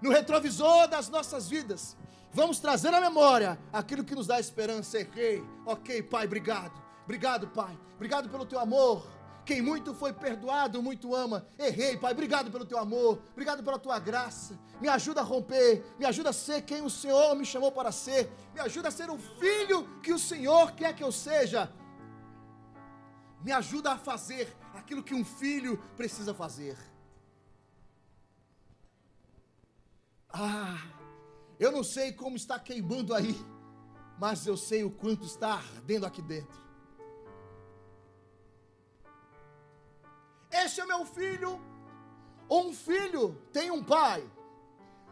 [0.00, 1.96] No retrovisor das nossas vidas,
[2.32, 4.98] vamos trazer à memória aquilo que nos dá esperança.
[4.98, 6.82] Errei, ok, Pai, obrigado.
[7.04, 7.78] Obrigado, Pai.
[7.96, 9.06] Obrigado pelo teu amor.
[9.44, 11.46] Quem muito foi perdoado, muito ama.
[11.58, 12.12] Errei, Pai.
[12.12, 13.20] Obrigado pelo teu amor.
[13.32, 14.58] Obrigado pela tua graça.
[14.80, 15.84] Me ajuda a romper.
[15.98, 18.30] Me ajuda a ser quem o Senhor me chamou para ser.
[18.54, 21.70] Me ajuda a ser o filho que o Senhor quer que eu seja.
[23.42, 26.76] Me ajuda a fazer aquilo que um filho precisa fazer.
[30.28, 30.78] Ah,
[31.58, 33.34] eu não sei como está queimando aí,
[34.18, 36.62] mas eu sei o quanto está ardendo aqui dentro.
[40.50, 41.60] Este é meu filho.
[42.50, 44.22] Um filho tem um pai.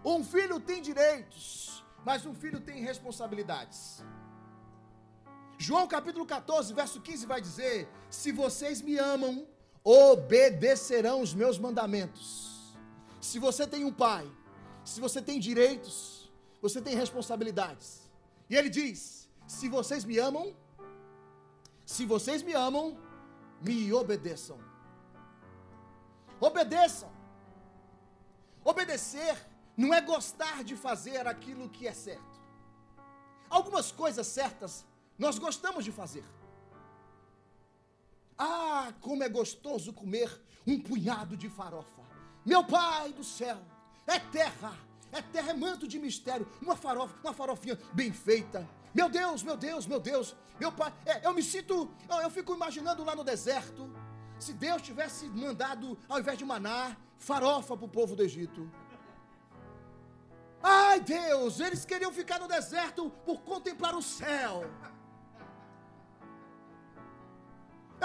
[0.05, 4.05] Um filho tem direitos, mas um filho tem responsabilidades.
[5.57, 9.47] João capítulo 14, verso 15 vai dizer: Se vocês me amam,
[9.85, 12.75] obedecerão os meus mandamentos.
[13.21, 14.31] Se você tem um pai,
[14.85, 16.31] se você tem direitos,
[16.61, 18.11] você tem responsabilidades.
[18.49, 20.55] E ele diz: Se vocês me amam,
[21.85, 22.97] se vocês me amam,
[23.61, 24.59] me obedeçam.
[26.41, 27.11] Obedeçam.
[28.65, 29.37] Obedecer
[29.77, 32.41] não é gostar de fazer aquilo que é certo.
[33.49, 34.85] Algumas coisas certas
[35.19, 36.25] nós gostamos de fazer.
[38.45, 40.29] Ah, como é gostoso comer
[40.67, 42.03] um punhado de farofa.
[42.45, 43.59] Meu pai do céu,
[44.05, 44.77] é terra,
[45.13, 48.69] é terra, é manto de mistério, uma farofa, uma farofinha bem feita.
[48.93, 52.53] Meu Deus, meu Deus, meu Deus, meu pai, é, eu me sinto, eu, eu fico
[52.53, 53.89] imaginando lá no deserto,
[54.41, 58.69] se Deus tivesse mandado, ao invés de maná, farofa para o povo do Egito.
[60.61, 64.65] Ai Deus, eles queriam ficar no deserto por contemplar o céu.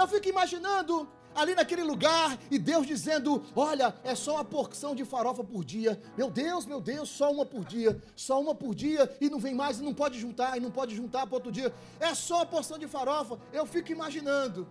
[0.00, 5.04] Eu fico imaginando ali naquele lugar e Deus dizendo: Olha, é só uma porção de
[5.04, 6.00] farofa por dia.
[6.16, 9.54] Meu Deus, meu Deus, só uma por dia, só uma por dia e não vem
[9.54, 11.74] mais e não pode juntar e não pode juntar para outro dia.
[11.98, 13.38] É só uma porção de farofa.
[13.52, 14.68] Eu fico imaginando.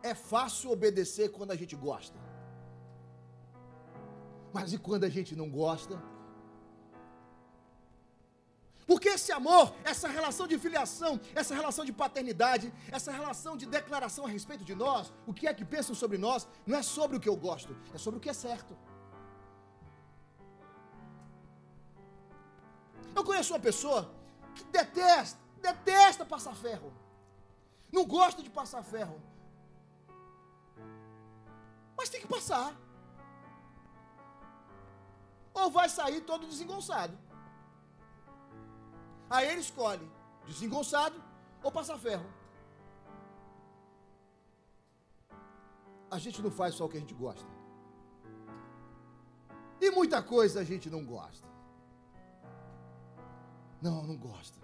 [0.00, 2.16] É fácil obedecer quando a gente gosta.
[4.52, 6.00] Mas e quando a gente não gosta?
[8.88, 14.24] Porque esse amor, essa relação de filiação, essa relação de paternidade, essa relação de declaração
[14.24, 17.20] a respeito de nós, o que é que pensam sobre nós, não é sobre o
[17.20, 18.74] que eu gosto, é sobre o que é certo.
[23.14, 24.10] Eu conheço uma pessoa
[24.54, 26.90] que detesta, detesta passar ferro.
[27.92, 29.20] Não gosta de passar ferro.
[31.94, 32.74] Mas tem que passar.
[35.52, 37.27] Ou vai sair todo desengonçado.
[39.30, 40.10] Aí ele escolhe
[40.46, 41.22] desengonçado
[41.62, 42.26] ou passar ferro.
[46.10, 47.46] A gente não faz só o que a gente gosta.
[49.80, 51.46] E muita coisa a gente não gosta.
[53.80, 54.58] Não, não gosta.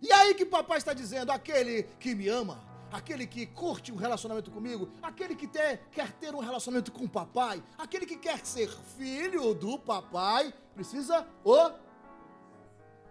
[0.00, 2.58] E aí que papai está dizendo: aquele que me ama,
[2.92, 7.08] aquele que curte um relacionamento comigo, aquele que ter, quer ter um relacionamento com o
[7.08, 11.72] papai, aquele que quer ser filho do papai, precisa o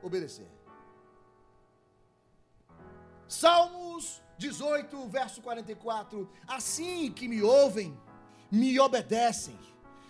[0.04, 0.48] obedecer.
[3.28, 6.30] Salmos 18, verso 44.
[6.48, 7.98] Assim que me ouvem,
[8.52, 9.58] me obedecem.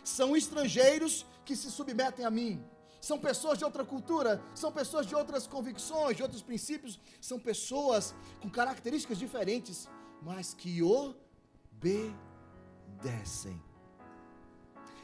[0.04, 2.64] São estrangeiros que se submetem a mim
[3.02, 8.14] são pessoas de outra cultura, são pessoas de outras convicções, de outros princípios, são pessoas
[8.40, 9.90] com características diferentes,
[10.22, 11.20] mas que obedecem.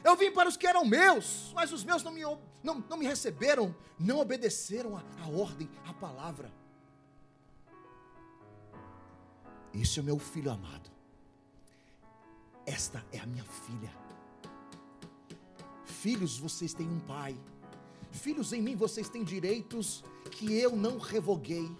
[0.04, 2.22] Eu vim para os que eram meus, mas os meus não me,
[2.62, 6.52] não, não me receberam, não obedeceram a, a ordem, a palavra.
[9.74, 10.88] Esse é o meu filho amado.
[12.64, 13.92] Esta é a minha filha.
[15.84, 17.36] Filhos, vocês têm um pai.
[18.10, 21.70] Filhos, em mim vocês têm direitos que eu não revoguei.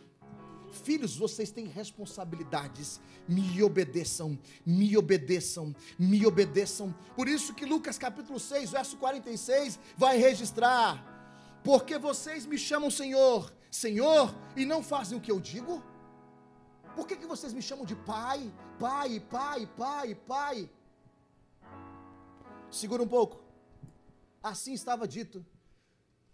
[0.71, 3.01] Filhos, vocês têm responsabilidades.
[3.27, 6.95] Me obedeçam, me obedeçam, me obedeçam.
[7.15, 11.03] Por isso que Lucas capítulo 6, verso 46 vai registrar:
[11.65, 15.83] Porque vocês me chamam Senhor, Senhor, e não fazem o que eu digo?
[16.95, 20.71] Por que, que vocês me chamam de pai, pai, pai, pai, pai?
[22.71, 23.41] Segura um pouco.
[24.43, 25.45] Assim estava dito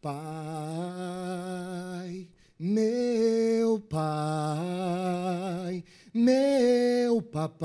[0.05, 0.15] Pai
[2.59, 4.05] Meu pai,
[6.13, 7.65] meu papai,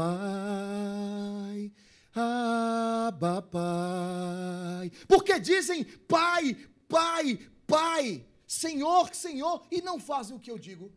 [2.16, 4.92] Abba pai.
[5.06, 6.56] Porque dizem pai,
[6.88, 7.38] pai,
[7.68, 10.92] pai, Senhor, Senhor, e não fazem o que eu digo.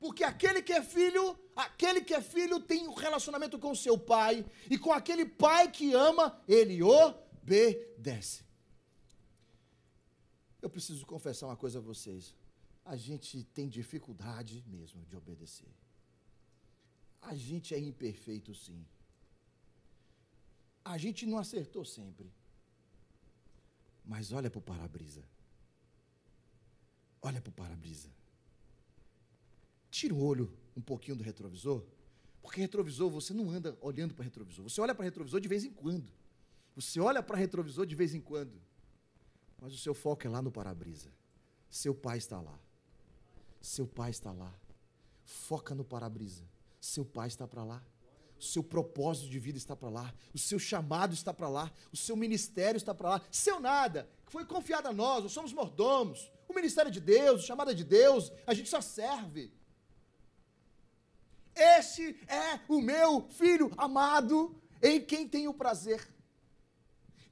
[0.00, 4.44] Porque aquele que é filho, aquele que é filho tem um relacionamento com seu pai,
[4.68, 8.41] e com aquele pai que ama, ele obedece.
[10.62, 12.34] Eu preciso confessar uma coisa a vocês.
[12.84, 15.68] A gente tem dificuldade mesmo de obedecer.
[17.20, 18.84] A gente é imperfeito, sim.
[20.84, 22.32] A gente não acertou sempre.
[24.04, 25.24] Mas olha para o para-brisa.
[27.20, 28.10] Olha para o para-brisa.
[29.90, 31.84] Tira o olho um pouquinho do retrovisor,
[32.40, 34.64] porque retrovisor você não anda olhando para retrovisor.
[34.64, 36.10] Você olha para retrovisor de vez em quando.
[36.74, 38.60] Você olha para retrovisor de vez em quando.
[39.62, 41.08] Mas o seu foco é lá no para-brisa.
[41.70, 42.58] Seu pai está lá.
[43.60, 44.52] Seu pai está lá.
[45.24, 46.42] Foca no para-brisa.
[46.80, 47.80] Seu pai está para lá.
[48.36, 50.12] O seu propósito de vida está para lá.
[50.34, 51.70] O seu chamado está para lá.
[51.92, 53.22] O seu ministério está para lá.
[53.30, 56.28] Seu nada, que foi confiado a nós, nós somos mordomos.
[56.48, 59.54] O ministério de Deus, o chamado é de Deus, a gente só serve.
[61.54, 66.11] Este é o meu filho amado, em quem tenho prazer.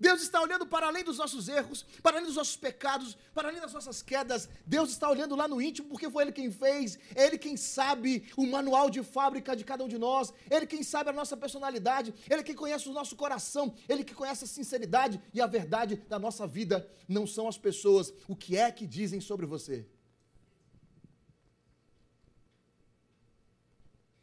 [0.00, 3.60] Deus está olhando para além dos nossos erros, para além dos nossos pecados, para além
[3.60, 4.48] das nossas quedas.
[4.66, 8.32] Deus está olhando lá no íntimo, porque foi Ele quem fez, é Ele quem sabe
[8.34, 11.36] o manual de fábrica de cada um de nós, é Ele quem sabe a nossa
[11.36, 15.40] personalidade, é Ele quem conhece o nosso coração, é Ele que conhece a sinceridade e
[15.40, 16.90] a verdade da nossa vida.
[17.06, 19.86] Não são as pessoas, o que é que dizem sobre você.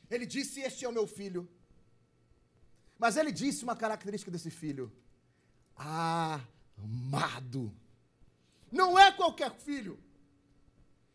[0.09, 1.47] Ele disse: Este é o meu filho.
[2.97, 4.91] Mas ele disse uma característica desse filho
[5.77, 7.73] amado.
[8.71, 9.99] Não é qualquer filho.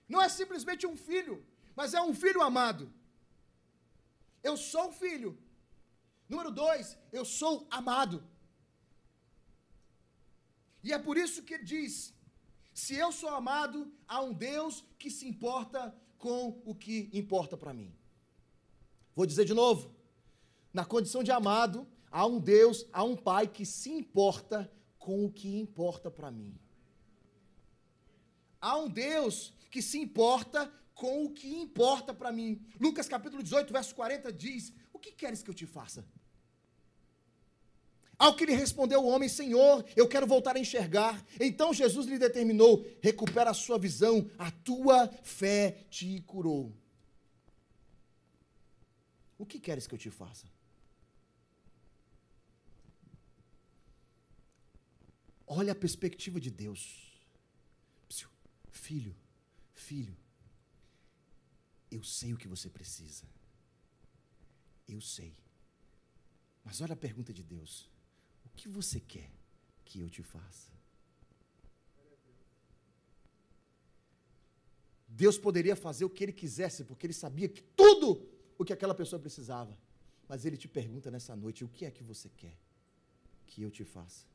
[0.08, 1.44] Não é simplesmente um filho,
[1.74, 2.92] mas é um filho amado.
[4.42, 5.38] Eu sou um filho.
[6.28, 8.24] Número dois, eu sou amado.
[10.82, 12.14] E é por isso que ele diz:
[12.74, 17.74] se eu sou amado, há um Deus que se importa com o que importa para
[17.74, 17.94] mim.
[19.14, 19.94] Vou dizer de novo:
[20.72, 25.32] na condição de amado, Há um Deus, há um Pai que se importa com o
[25.32, 26.54] que importa para mim.
[28.60, 32.60] Há um Deus que se importa com o que importa para mim.
[32.78, 36.04] Lucas capítulo 18, verso 40 diz: O que queres que eu te faça?
[38.18, 41.24] Ao que lhe respondeu o homem: Senhor, eu quero voltar a enxergar.
[41.40, 46.72] Então Jesus lhe determinou: recupera a sua visão, a tua fé te curou.
[49.38, 50.51] O que queres que eu te faça?
[55.58, 56.82] Olha a perspectiva de Deus.
[58.70, 59.14] Filho,
[59.74, 60.16] filho,
[61.90, 63.26] eu sei o que você precisa.
[64.88, 65.36] Eu sei.
[66.64, 67.90] Mas olha a pergunta de Deus:
[68.46, 69.30] O que você quer
[69.84, 70.72] que eu te faça?
[75.06, 78.26] Deus poderia fazer o que ele quisesse, porque ele sabia que tudo
[78.56, 79.78] o que aquela pessoa precisava.
[80.26, 82.56] Mas ele te pergunta nessa noite: O que é que você quer
[83.46, 84.31] que eu te faça?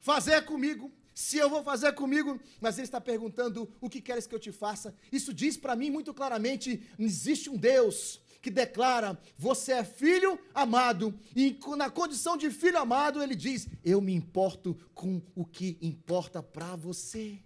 [0.00, 4.34] Fazer comigo, se eu vou fazer comigo, mas ele está perguntando o que queres que
[4.34, 4.94] eu te faça.
[5.10, 11.18] Isso diz para mim muito claramente: existe um Deus que declara: você é filho amado,
[11.34, 16.42] e na condição de filho amado, ele diz: eu me importo com o que importa
[16.42, 17.42] para você.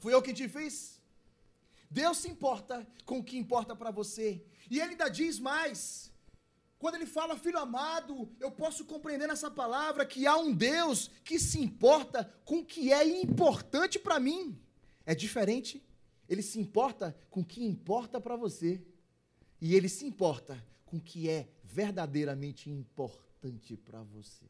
[0.00, 1.00] Fui eu que te fiz?
[1.90, 4.44] Deus se importa com o que importa para você.
[4.70, 6.12] E ele ainda diz mais:
[6.78, 11.38] quando ele fala filho amado, eu posso compreender nessa palavra que há um Deus que
[11.38, 14.60] se importa com o que é importante para mim.
[15.04, 15.82] É diferente.
[16.28, 18.84] Ele se importa com o que importa para você.
[19.60, 24.44] E ele se importa com o que é verdadeiramente importante para você.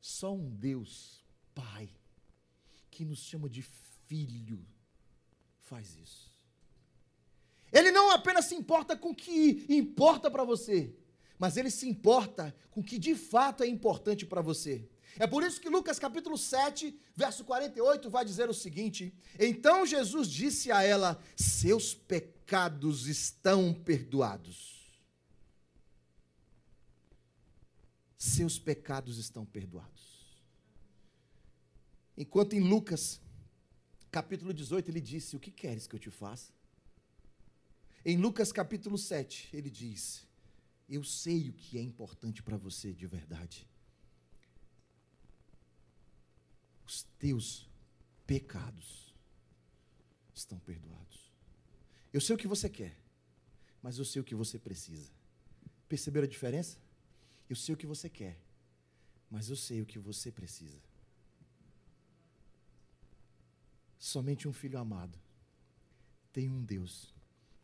[0.00, 1.24] Só um Deus,
[1.54, 1.90] Pai,
[2.90, 4.64] que nos chama de filho,
[5.58, 6.35] faz isso.
[7.72, 10.94] Ele não apenas se importa com o que importa para você,
[11.38, 14.88] mas ele se importa com o que de fato é importante para você.
[15.18, 20.28] É por isso que Lucas capítulo 7, verso 48 vai dizer o seguinte: Então Jesus
[20.28, 24.76] disse a ela: Seus pecados estão perdoados.
[28.18, 30.04] Seus pecados estão perdoados.
[32.16, 33.20] Enquanto em Lucas
[34.10, 36.55] capítulo 18 ele disse: O que queres que eu te faça?
[38.08, 40.24] Em Lucas capítulo 7, ele diz:
[40.88, 43.68] Eu sei o que é importante para você de verdade.
[46.86, 47.68] Os teus
[48.24, 49.12] pecados
[50.32, 51.32] estão perdoados.
[52.12, 52.96] Eu sei o que você quer,
[53.82, 55.10] mas eu sei o que você precisa.
[55.88, 56.78] Perceberam a diferença?
[57.50, 58.38] Eu sei o que você quer,
[59.28, 60.80] mas eu sei o que você precisa.
[63.98, 65.18] Somente um filho amado
[66.32, 67.15] tem um Deus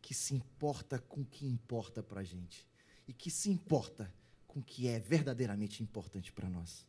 [0.03, 2.67] que se importa com o que importa para a gente
[3.07, 4.13] e que se importa
[4.45, 6.85] com o que é verdadeiramente importante para nós.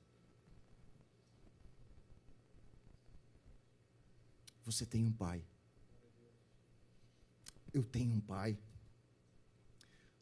[4.64, 5.44] Você tem um pai.
[7.72, 8.58] Eu tenho um pai.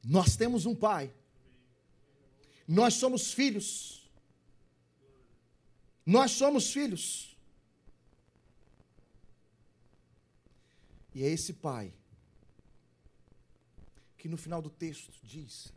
[0.04, 1.10] Nós temos um pai.
[2.68, 4.06] Nós somos filhos.
[6.04, 7.34] Nós somos filhos.
[11.14, 11.94] E é esse pai
[14.22, 15.72] que no final do texto diz: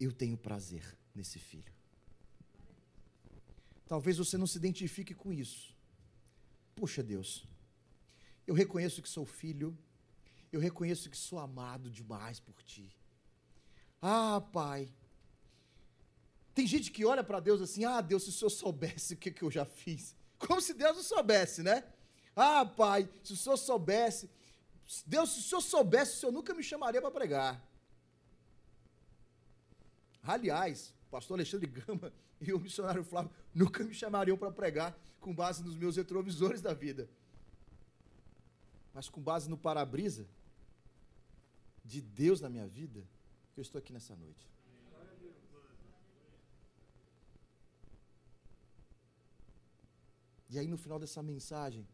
[0.00, 0.82] Eu tenho prazer
[1.14, 1.70] nesse filho.
[3.86, 5.76] Talvez você não se identifique com isso.
[6.74, 7.46] Puxa, Deus,
[8.46, 9.76] eu reconheço que sou filho,
[10.50, 12.90] eu reconheço que sou amado demais por ti.
[14.00, 14.90] Ah, Pai.
[16.54, 19.30] Tem gente que olha para Deus assim: Ah, Deus, se o senhor soubesse o que,
[19.30, 20.16] que eu já fiz.
[20.38, 21.84] Como se Deus não soubesse, né?
[22.34, 24.30] Ah, Pai, se o senhor soubesse.
[25.06, 27.62] Deus, se senhor soubesse, o senhor nunca me chamaria para pregar.
[30.22, 35.34] Aliás, o pastor Alexandre Gama e o missionário Flávio nunca me chamariam para pregar com
[35.34, 37.08] base nos meus retrovisores da vida.
[38.92, 40.26] Mas com base no para-brisa
[41.84, 43.02] de Deus na minha vida,
[43.56, 44.48] eu estou aqui nessa noite.
[50.50, 51.86] E aí, no final dessa mensagem,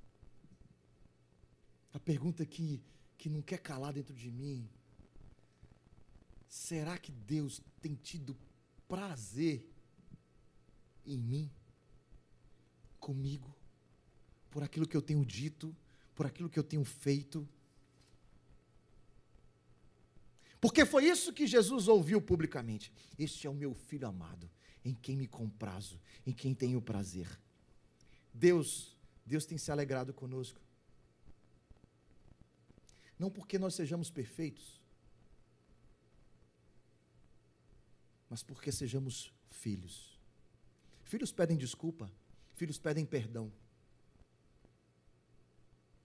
[1.93, 2.83] a pergunta que,
[3.19, 4.69] que não quer calar dentro de mim:
[6.49, 8.37] será que Deus tem tido
[8.89, 9.69] prazer
[11.07, 11.51] em mim,
[12.99, 13.55] comigo,
[14.51, 15.75] por aquilo que eu tenho dito,
[16.15, 17.49] por aquilo que eu tenho feito?
[20.61, 22.93] Porque foi isso que Jesus ouviu publicamente.
[23.19, 24.51] Este é o meu filho amado,
[24.85, 27.27] em quem me comprazo, em quem tenho prazer.
[28.33, 30.61] Deus, Deus tem se alegrado conosco.
[33.21, 34.81] Não porque nós sejamos perfeitos,
[38.31, 40.19] mas porque sejamos filhos.
[41.05, 42.11] Filhos pedem desculpa,
[42.55, 43.53] filhos pedem perdão.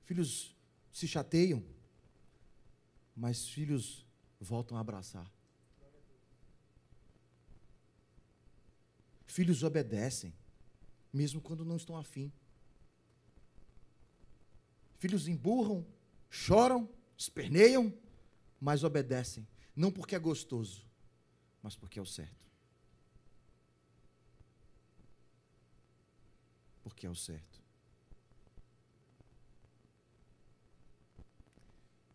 [0.03, 0.53] Filhos
[0.91, 1.63] se chateiam,
[3.15, 4.05] mas filhos
[4.37, 5.31] voltam a abraçar.
[9.25, 10.33] Filhos obedecem
[11.13, 12.29] mesmo quando não estão afim.
[14.97, 15.87] Filhos emburram,
[16.29, 17.93] choram, esperneiam,
[18.59, 20.85] mas obedecem, não porque é gostoso,
[21.61, 22.45] mas porque é o certo.
[26.83, 27.63] Porque é o certo.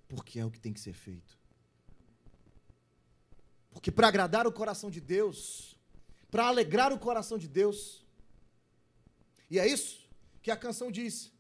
[0.09, 1.39] Porque é o que tem que ser feito.
[3.71, 5.79] Porque para agradar o coração de Deus,
[6.31, 8.05] para alegrar o coração de Deus,
[9.51, 10.09] e é isso
[10.43, 11.33] que a canção diz.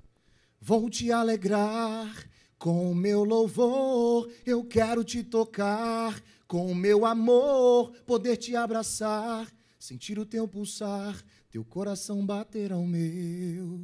[0.60, 2.28] Vou te alegrar
[2.60, 10.26] com meu louvor, eu quero te tocar com meu amor, poder te abraçar, sentir o
[10.26, 13.82] teu pulsar, teu coração bater ao meu.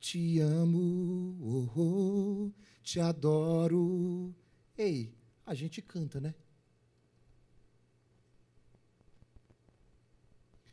[0.00, 2.52] Te amo, oh, oh,
[2.82, 4.34] te adoro.
[4.76, 5.14] Ei,
[5.46, 6.34] a gente canta, né?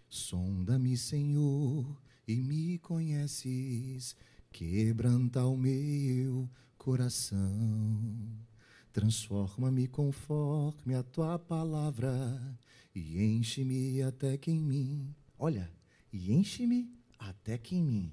[0.10, 1.86] Sonda-me, Senhor
[2.28, 4.16] e me conheces,
[4.52, 6.50] quebranta o meu
[6.82, 8.02] coração.
[8.92, 12.12] Transforma-me conforme a tua palavra
[12.96, 15.16] e enche-me até que em mim.
[15.38, 15.72] Olha,
[16.12, 18.12] e enche-me até que em mim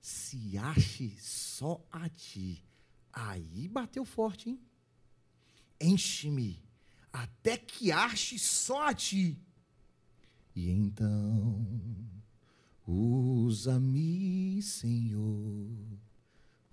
[0.00, 2.64] se ache só a ti.
[3.12, 4.60] Aí bateu forte, hein?
[5.80, 6.62] Enche-me
[7.12, 9.36] até que ache só a ti.
[10.54, 11.66] E então
[12.88, 15.98] Usa-me, Senhor,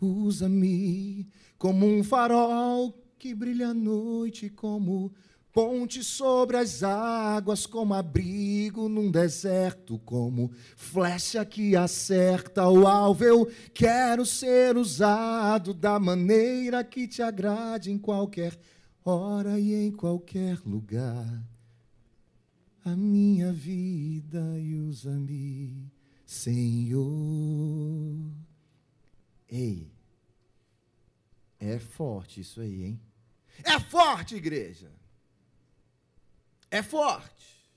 [0.05, 1.27] usa-me
[1.57, 5.13] como um farol que brilha à noite, como
[5.53, 13.23] ponte sobre as águas, como abrigo num deserto, como flecha que acerta o alvo.
[13.23, 18.59] Eu quero ser usado da maneira que te agrade em qualquer
[19.05, 21.43] hora e em qualquer lugar.
[22.83, 25.89] A minha vida e usa-me
[26.25, 27.03] Senhor.
[29.55, 29.87] Ei,
[31.59, 33.01] é forte isso aí, hein?
[33.63, 34.91] É forte, igreja.
[36.71, 37.71] É forte.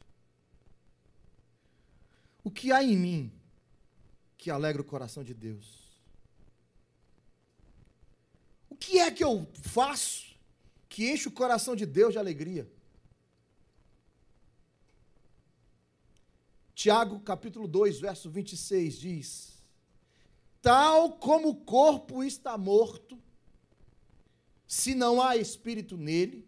[2.43, 3.33] O que há em mim
[4.39, 6.01] que alegra o coração de Deus?
[8.71, 10.35] O que é que eu faço
[10.89, 12.67] que enche o coração de Deus de alegria?
[16.75, 19.56] Tiago, capítulo 2, verso 26 diz:
[20.67, 23.17] Tal como o corpo está morto,
[24.67, 26.45] se não há espírito nele,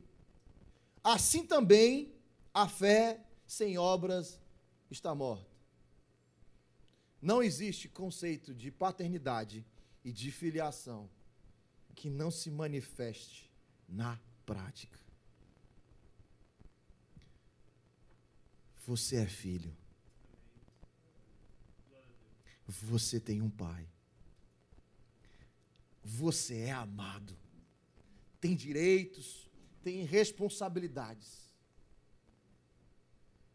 [1.04, 2.12] assim também
[2.52, 4.40] a fé sem obras
[4.90, 5.48] está morta.
[7.22, 9.64] Não existe conceito de paternidade
[10.04, 11.08] e de filiação
[11.94, 13.48] que não se manifeste
[13.88, 14.98] na prática.
[18.84, 19.72] Você é filho.
[22.66, 23.86] Você tem um pai.
[26.08, 27.36] Você é amado.
[28.40, 29.50] Tem direitos,
[29.82, 31.52] tem responsabilidades.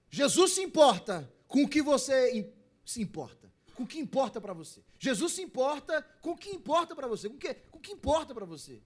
[0.10, 2.54] Jesus se importa com o que você
[2.86, 4.84] se importa, com o que importa para você.
[5.00, 7.92] Jesus se importa com o que importa para você, com o que, com o que
[7.92, 8.84] importa para você.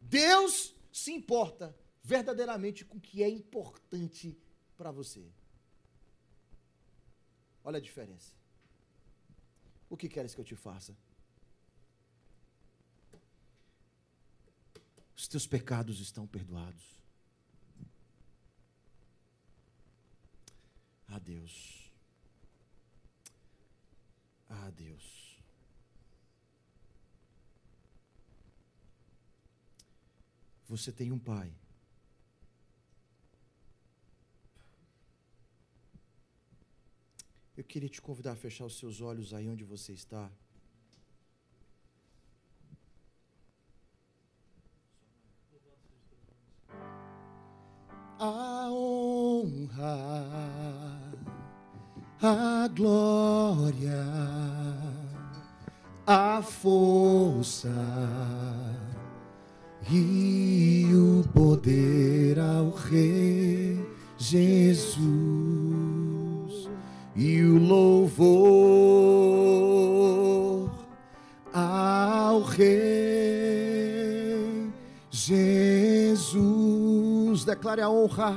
[0.00, 4.36] Deus se importa verdadeiramente com o que é importante
[4.76, 5.24] para você.
[7.62, 8.32] Olha a diferença.
[9.88, 10.96] O que queres que eu te faça?
[15.18, 16.96] Os teus pecados estão perdoados.
[21.08, 21.90] A Deus.
[24.48, 25.42] A Deus.
[30.68, 31.52] Você tem um pai.
[37.56, 40.30] Eu queria te convidar a fechar os seus olhos aí onde você está.
[48.20, 49.96] A honra,
[52.20, 54.04] a glória,
[56.04, 57.72] a força
[59.88, 63.86] e o poder ao Rei
[64.18, 64.68] Jesus
[67.14, 68.18] e o louvor
[71.52, 72.98] ao Rei
[77.44, 78.36] Declare a honra,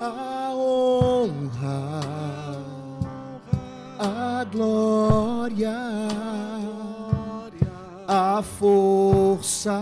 [0.00, 2.00] a honra,
[3.98, 5.76] a glória,
[8.06, 9.80] a força.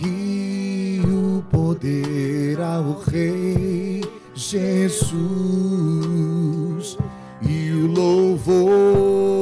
[0.00, 4.02] E o poder ao Rei
[4.34, 5.18] Jesus.
[7.42, 9.37] E o louvor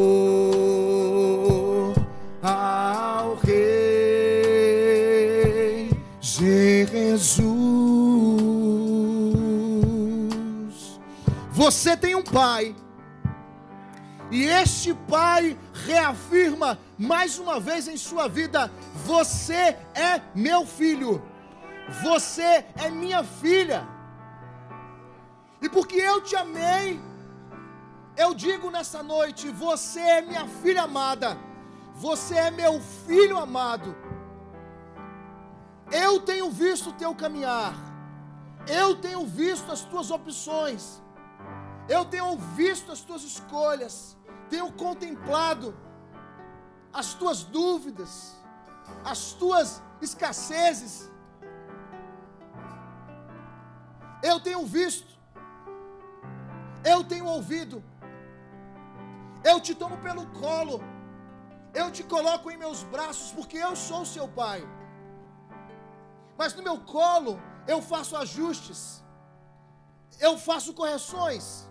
[11.67, 12.77] Você tem um pai,
[14.31, 18.71] e este pai reafirma mais uma vez em sua vida:
[19.05, 21.21] Você é meu filho,
[22.05, 23.85] você é minha filha.
[25.61, 27.01] E porque eu te amei,
[28.17, 31.37] eu digo nessa noite: você é minha filha amada,
[31.97, 33.93] você é meu filho amado.
[35.91, 37.75] Eu tenho visto o teu caminhar,
[38.69, 41.03] eu tenho visto as tuas opções,
[41.89, 44.17] eu tenho visto as tuas escolhas,
[44.51, 45.77] tenho contemplado
[46.93, 48.37] as tuas dúvidas,
[49.05, 51.11] as tuas escassezes.
[54.23, 55.17] Eu tenho visto
[56.93, 57.77] eu tenho ouvido,
[59.51, 60.77] eu te tomo pelo colo,
[61.81, 64.61] eu te coloco em meus braços, porque eu sou seu pai.
[66.39, 67.33] Mas no meu colo
[67.67, 68.81] eu faço ajustes,
[70.21, 71.69] eu faço correções,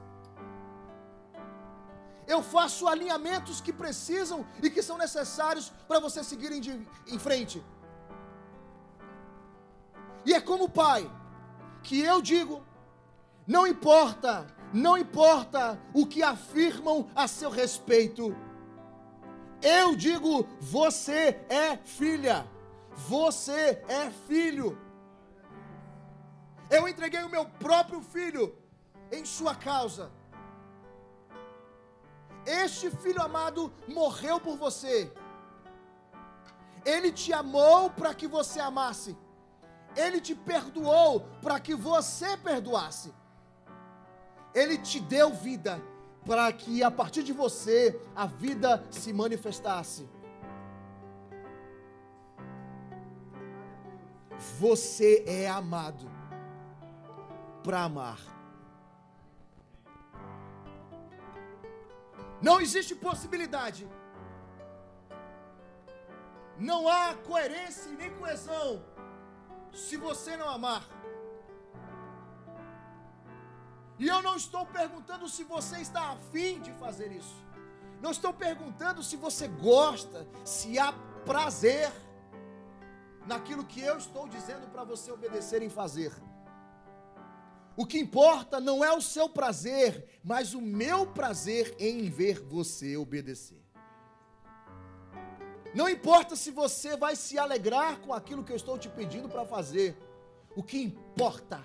[2.28, 7.64] eu faço alinhamentos que precisam e que são necessários para você seguir em, em frente.
[10.26, 11.10] E é como pai
[11.84, 12.64] que eu digo:
[13.48, 18.36] não importa não importa o que afirmam a seu respeito.
[19.62, 22.46] Eu digo: você é filha,
[23.08, 24.78] você é filho.
[26.70, 28.54] Eu entreguei o meu próprio filho
[29.12, 30.12] em sua causa.
[32.46, 35.12] Este filho amado morreu por você.
[36.86, 39.18] Ele te amou para que você amasse.
[39.96, 43.14] Ele te perdoou para que você perdoasse.
[44.54, 45.82] Ele te deu vida
[46.26, 50.08] para que a partir de você a vida se manifestasse.
[54.60, 56.10] Você é amado
[57.64, 58.35] para amar.
[62.48, 63.84] Não existe possibilidade.
[66.70, 68.70] Não há coerência nem coesão
[69.84, 70.84] se você não amar.
[73.98, 77.38] E eu não estou perguntando se você está afim de fazer isso.
[78.04, 80.94] Não estou perguntando se você gosta, se há
[81.32, 81.92] prazer
[83.26, 86.14] naquilo que eu estou dizendo para você obedecer em fazer.
[87.78, 92.96] O que importa não é o seu prazer, mas o meu prazer em ver você
[92.96, 93.62] obedecer.
[95.74, 99.46] Não importa se você vai se alegrar com aquilo que eu estou te pedindo para
[99.46, 99.98] fazer.
[100.56, 101.62] O que importa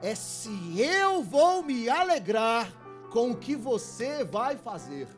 [0.00, 2.72] é se eu vou me alegrar
[3.10, 5.08] com o que você vai fazer.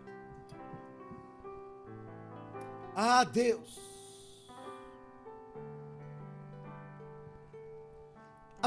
[2.95, 3.86] Ah, Deus.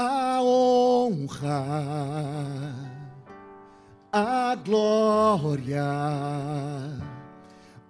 [0.02, 1.62] A honra,
[4.10, 5.84] a glória,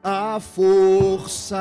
[0.03, 1.57] a força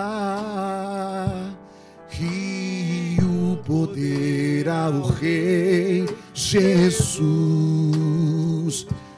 [2.19, 7.27] e o poder ao Rei Jesus.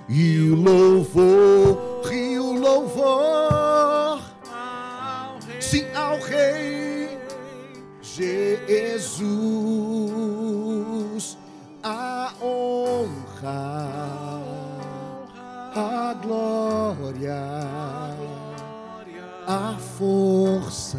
[0.10, 4.22] E o louvor e o louvor
[5.62, 7.18] sim ao Rei
[8.02, 10.21] Jesus
[12.42, 14.42] honra
[15.76, 17.42] a glória
[19.48, 20.98] a força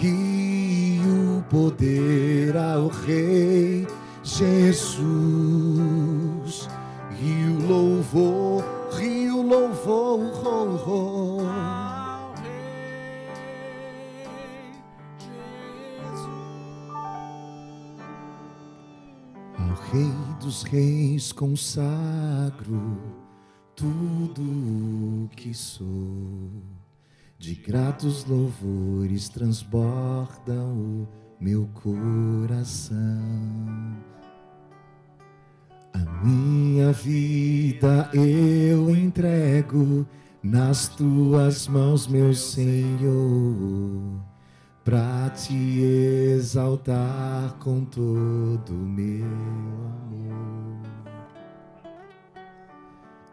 [0.00, 3.86] e o poder ao Rei
[4.22, 4.56] Jesus
[7.20, 8.64] e o louvor
[9.00, 11.15] e o louvor oh, oh.
[20.46, 23.00] Dos Reis consagro
[23.74, 26.62] tudo o que sou.
[27.36, 31.08] De gratos louvores transbordam o
[31.40, 32.96] meu coração.
[35.92, 40.06] A minha vida eu entrego
[40.44, 44.20] nas tuas mãos, meu Senhor,
[44.86, 45.82] para te
[46.36, 50.80] exaltar com todo meu amor.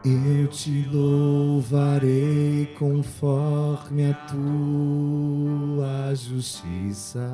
[0.03, 7.30] Eu te louvarei conforme a tua justiça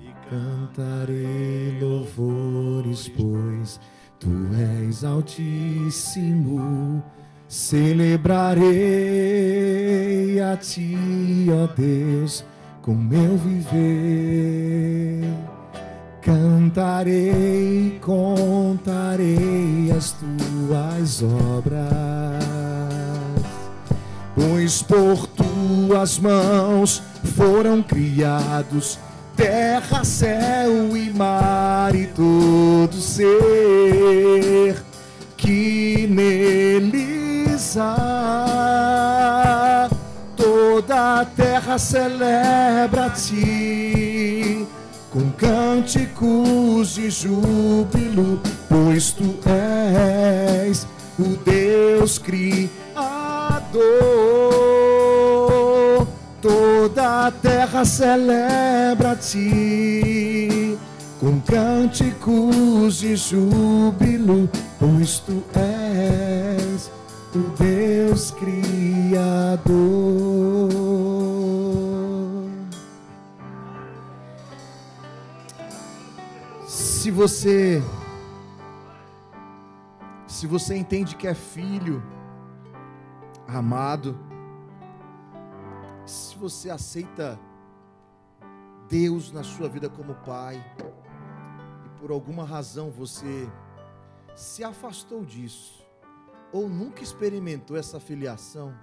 [0.00, 3.78] e cantarei louvores, pois
[4.18, 4.30] tu
[4.86, 7.04] és altíssimo.
[7.46, 8.64] Celebrarei
[10.40, 10.96] a ti,
[11.50, 12.42] ó Deus,
[12.84, 15.24] com meu viver.
[16.20, 22.44] Cantarei, contarei as tuas obras,
[24.34, 27.02] pois por tuas mãos
[27.34, 28.98] foram criados
[29.34, 34.76] terra, céu e mar e todo ser
[35.38, 39.13] que neles há.
[41.74, 44.64] Terra celebra a ti
[45.10, 49.34] com cânticos de júbilo, pois tu
[50.68, 50.86] és
[51.18, 52.70] o Deus Criador.
[56.40, 60.78] Toda a terra celebra a ti
[61.18, 64.48] com cânticos de júbilo,
[64.78, 66.88] pois tu és
[67.34, 69.64] o Deus Criador.
[77.04, 77.82] Se você
[80.26, 82.02] se você entende que é filho
[83.46, 84.18] amado,
[86.06, 87.38] se você aceita
[88.88, 90.56] Deus na sua vida como pai,
[91.84, 93.50] e por alguma razão você
[94.34, 95.86] se afastou disso,
[96.50, 98.74] ou nunca experimentou essa filiação,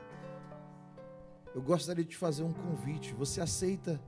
[1.56, 3.16] eu gostaria de te fazer um convite.
[3.16, 4.00] Você aceita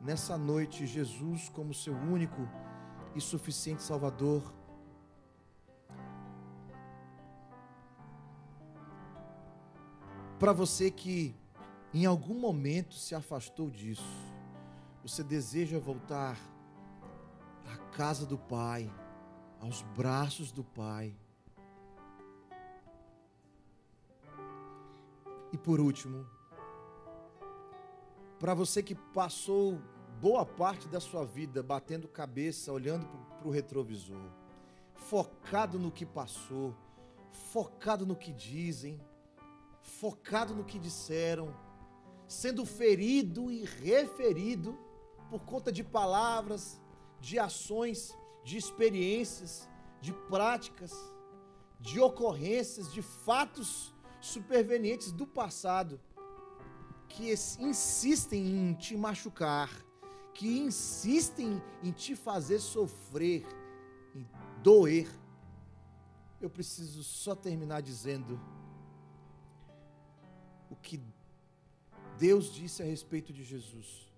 [0.00, 2.48] nessa noite Jesus como seu único
[3.14, 4.42] e suficiente Salvador?
[10.38, 11.34] Para você que
[11.92, 14.02] em algum momento se afastou disso,
[15.02, 16.38] você deseja voltar
[17.70, 18.90] à casa do Pai,
[19.60, 21.14] aos braços do Pai.
[25.52, 26.26] E por último,
[28.38, 29.78] para você que passou
[30.20, 33.06] boa parte da sua vida batendo cabeça, olhando
[33.38, 34.30] para o retrovisor,
[34.94, 36.76] focado no que passou,
[37.50, 39.00] focado no que dizem,
[39.80, 41.56] focado no que disseram,
[42.28, 44.78] sendo ferido e referido
[45.30, 46.78] por conta de palavras,
[47.18, 48.14] de ações,
[48.44, 49.66] de experiências,
[50.02, 50.92] de práticas,
[51.80, 55.98] de ocorrências, de fatos supervenientes do passado
[57.08, 59.70] que insistem em te machucar,
[60.34, 63.46] que insistem em te fazer sofrer,
[64.14, 64.26] em
[64.62, 65.08] doer.
[66.40, 68.40] Eu preciso só terminar dizendo
[70.70, 71.00] o que
[72.18, 74.10] Deus disse a respeito de Jesus.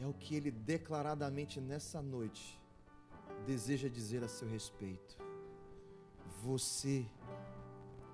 [0.00, 2.60] É o que ele declaradamente nessa noite
[3.46, 5.16] deseja dizer a seu respeito.
[6.42, 7.06] Você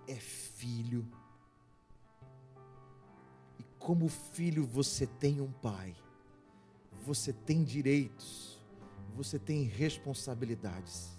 [0.07, 1.07] é filho
[3.81, 5.97] como filho, você tem um pai,
[7.05, 8.61] você tem direitos,
[9.17, 11.19] você tem responsabilidades.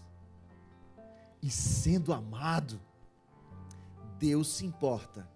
[1.41, 2.79] E sendo amado,
[4.19, 5.27] Deus se importa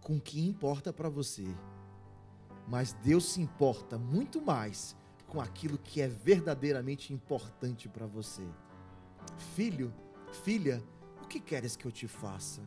[0.00, 1.46] com o que importa para você,
[2.66, 4.96] mas Deus se importa muito mais
[5.26, 8.48] com aquilo que é verdadeiramente importante para você.
[9.54, 9.92] Filho,
[10.42, 10.82] filha,
[11.22, 12.62] o que queres que eu te faça?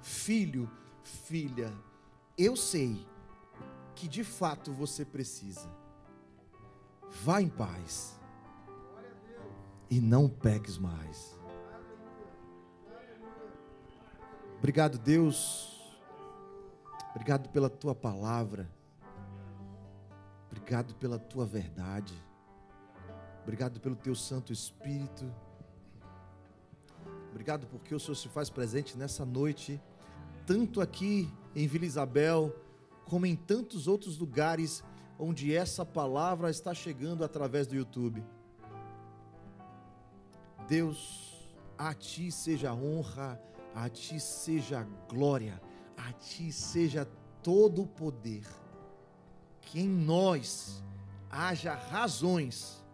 [0.00, 0.70] Filho,
[1.02, 1.70] filha,
[2.42, 3.06] eu sei
[3.94, 5.68] que de fato você precisa.
[7.22, 8.18] Vá em paz.
[9.90, 11.38] E não peques mais.
[14.58, 15.92] Obrigado, Deus.
[17.10, 18.70] Obrigado pela tua palavra.
[20.46, 22.14] Obrigado pela tua verdade.
[23.42, 25.30] Obrigado pelo teu Santo Espírito.
[27.30, 29.80] Obrigado porque o Senhor se faz presente nessa noite,
[30.46, 32.54] tanto aqui em Vila Isabel,
[33.04, 34.84] como em tantos outros lugares
[35.18, 38.24] onde essa palavra está chegando através do YouTube.
[40.68, 43.40] Deus, a ti seja honra,
[43.74, 45.60] a ti seja glória,
[45.96, 47.06] a ti seja
[47.42, 48.46] todo o poder.
[49.60, 50.82] Que em nós
[51.30, 52.84] haja razões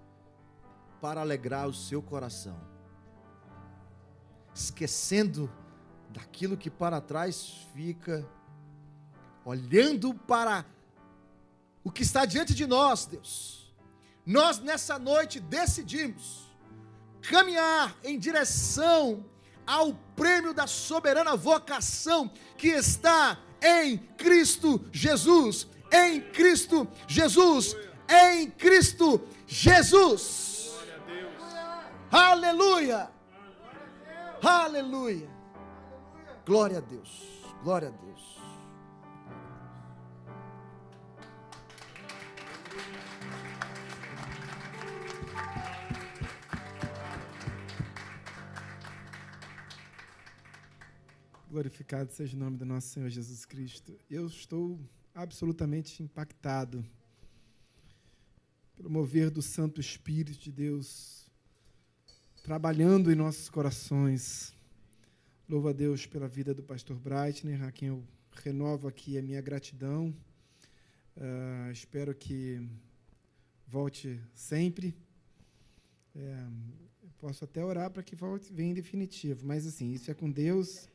[1.01, 2.59] para alegrar o seu coração.
[4.55, 5.51] Esquecendo
[6.11, 8.27] daquilo que para trás fica
[9.47, 10.67] olhando para
[11.85, 13.73] o que está diante de nós, Deus,
[14.27, 16.51] nós nessa noite decidimos
[17.23, 19.25] caminhar em direção
[19.65, 22.29] ao prêmio da soberana vocação
[22.59, 27.77] que está em Cristo Jesus, em Cristo Jesus,
[28.09, 30.73] em Cristo Jesus.
[32.11, 33.09] Aleluia!
[34.43, 35.31] Aleluia!
[36.45, 38.16] Glória a Deus, glória a Deus.
[51.57, 53.99] Glorificado seja o nome do nosso Senhor Jesus Cristo.
[54.11, 54.79] Eu estou
[55.15, 56.85] absolutamente impactado
[58.77, 61.31] pelo mover do Santo Espírito de Deus
[62.43, 64.55] trabalhando em nossos corações.
[65.49, 68.05] Louvo a Deus pela vida do pastor Breitner, a quem eu
[68.45, 70.15] renovo aqui a minha gratidão.
[71.17, 72.69] Uh, espero que
[73.67, 74.95] volte sempre.
[76.15, 76.47] É,
[77.19, 80.87] posso até orar para que volte, venha em definitivo, mas assim, isso é com Deus.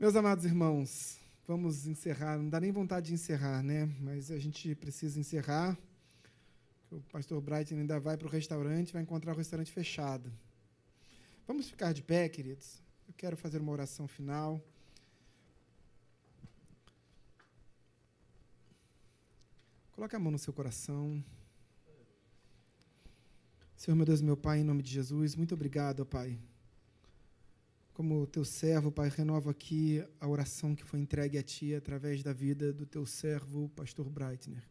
[0.00, 2.38] Meus amados irmãos, vamos encerrar.
[2.38, 3.84] Não dá nem vontade de encerrar, né?
[4.00, 5.76] Mas a gente precisa encerrar.
[6.88, 10.32] O pastor Bright ainda vai para o restaurante, vai encontrar o restaurante fechado.
[11.48, 12.80] Vamos ficar de pé, queridos.
[13.08, 14.64] Eu quero fazer uma oração final.
[19.90, 21.20] Coloque a mão no seu coração.
[23.74, 26.38] Senhor, meu Deus, meu Pai, em nome de Jesus, muito obrigado, Pai
[27.98, 32.32] como teu servo, Pai, renova aqui a oração que foi entregue a Ti através da
[32.32, 34.62] vida do teu servo, pastor Breitner.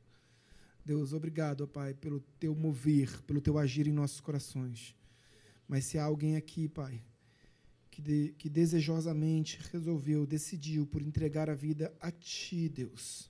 [0.85, 4.95] Deus, obrigado, Pai, pelo teu mover, pelo teu agir em nossos corações.
[5.67, 7.03] Mas se há alguém aqui, Pai,
[7.91, 13.29] que, de, que desejosamente resolveu, decidiu por entregar a vida a Ti, Deus.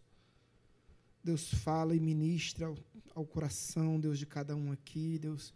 [1.24, 2.78] Deus fala e ministra ao,
[3.16, 5.52] ao coração, Deus, de cada um aqui, Deus.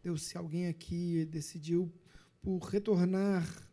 [0.00, 1.92] Deus, se alguém aqui decidiu
[2.40, 3.68] por retornar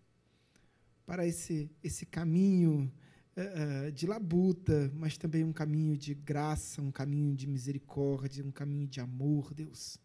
[1.07, 2.91] para esse, esse caminho
[3.37, 8.85] uh, de labuta, mas também um caminho de graça, um caminho de misericórdia, um caminho
[8.85, 9.97] de amor, Deus.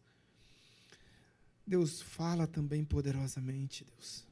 [1.66, 4.24] Deus fala também poderosamente, Deus.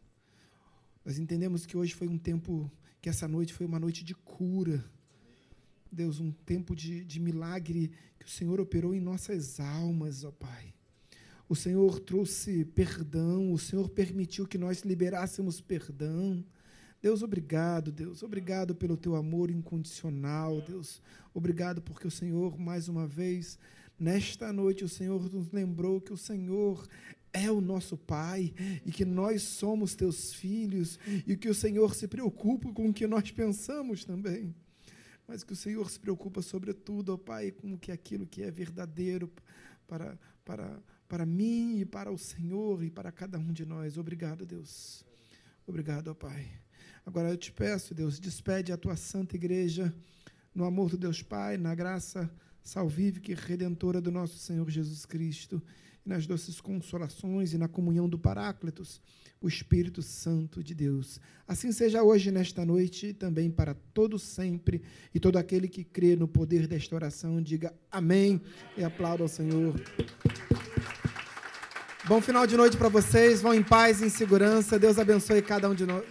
[1.05, 2.70] Nós entendemos que hoje foi um tempo,
[3.02, 4.84] que essa noite foi uma noite de cura.
[5.90, 10.72] Deus, um tempo de, de milagre que o Senhor operou em nossas almas, ó Pai.
[11.48, 16.44] o Senhor trouxe perdão, o Senhor permitiu que nós liberássemos perdão.
[17.01, 18.22] Deus, obrigado, Deus.
[18.22, 21.01] Obrigado pelo teu amor incondicional, Deus.
[21.32, 23.59] Obrigado porque o Senhor, mais uma vez,
[23.98, 26.86] nesta noite, o Senhor nos lembrou que o Senhor
[27.32, 28.52] é o nosso Pai
[28.85, 33.06] e que nós somos teus filhos e que o Senhor se preocupa com o que
[33.06, 34.55] nós pensamos também.
[35.27, 39.31] Mas que o Senhor se preocupa, sobretudo, ó Pai, com que aquilo que é verdadeiro
[39.86, 43.97] para, para, para mim e para o Senhor e para cada um de nós.
[43.97, 45.02] Obrigado, Deus.
[45.66, 46.51] Obrigado, ó Pai.
[47.05, 49.94] Agora eu te peço, Deus, despede a tua santa igreja
[50.55, 52.31] no amor do Deus Pai, na graça
[52.62, 55.62] salvífica e redentora do nosso Senhor Jesus Cristo,
[56.05, 59.01] e nas doces consolações e na comunhão do Paráclitos,
[59.40, 61.18] o Espírito Santo de Deus.
[61.48, 64.82] Assim seja hoje, nesta noite, e também para todo sempre,
[65.14, 68.40] e todo aquele que crê no poder desta oração, diga amém
[68.77, 69.74] e aplauda ao Senhor.
[72.09, 73.43] Bom final de noite para vocês.
[73.43, 74.78] Vão em paz e em segurança.
[74.78, 76.02] Deus abençoe cada um de, no,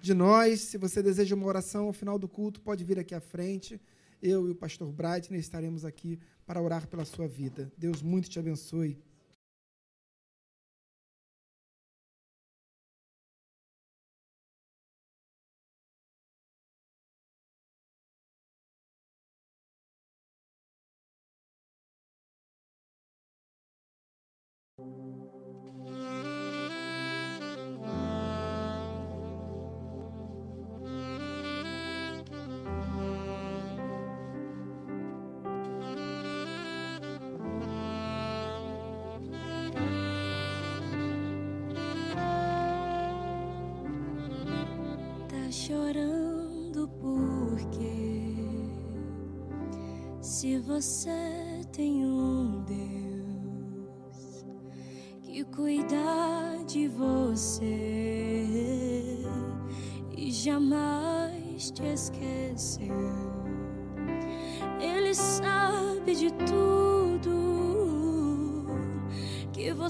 [0.00, 0.60] de nós.
[0.60, 3.80] Se você deseja uma oração ao final do culto, pode vir aqui à frente.
[4.22, 7.72] Eu e o pastor Bradley estaremos aqui para orar pela sua vida.
[7.78, 8.98] Deus muito te abençoe.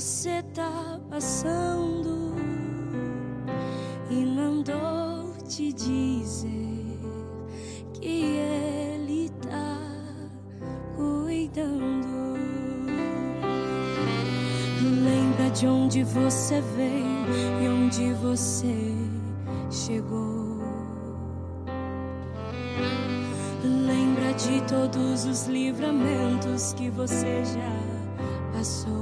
[0.08, 2.34] Você tá passando
[4.08, 6.98] e mandou te dizer
[7.92, 9.78] que ele tá
[10.96, 12.38] cuidando.
[15.04, 18.94] Lembra de onde você veio e onde você
[19.70, 20.62] chegou.
[23.62, 28.97] Lembra de todos os livramentos que você já passou.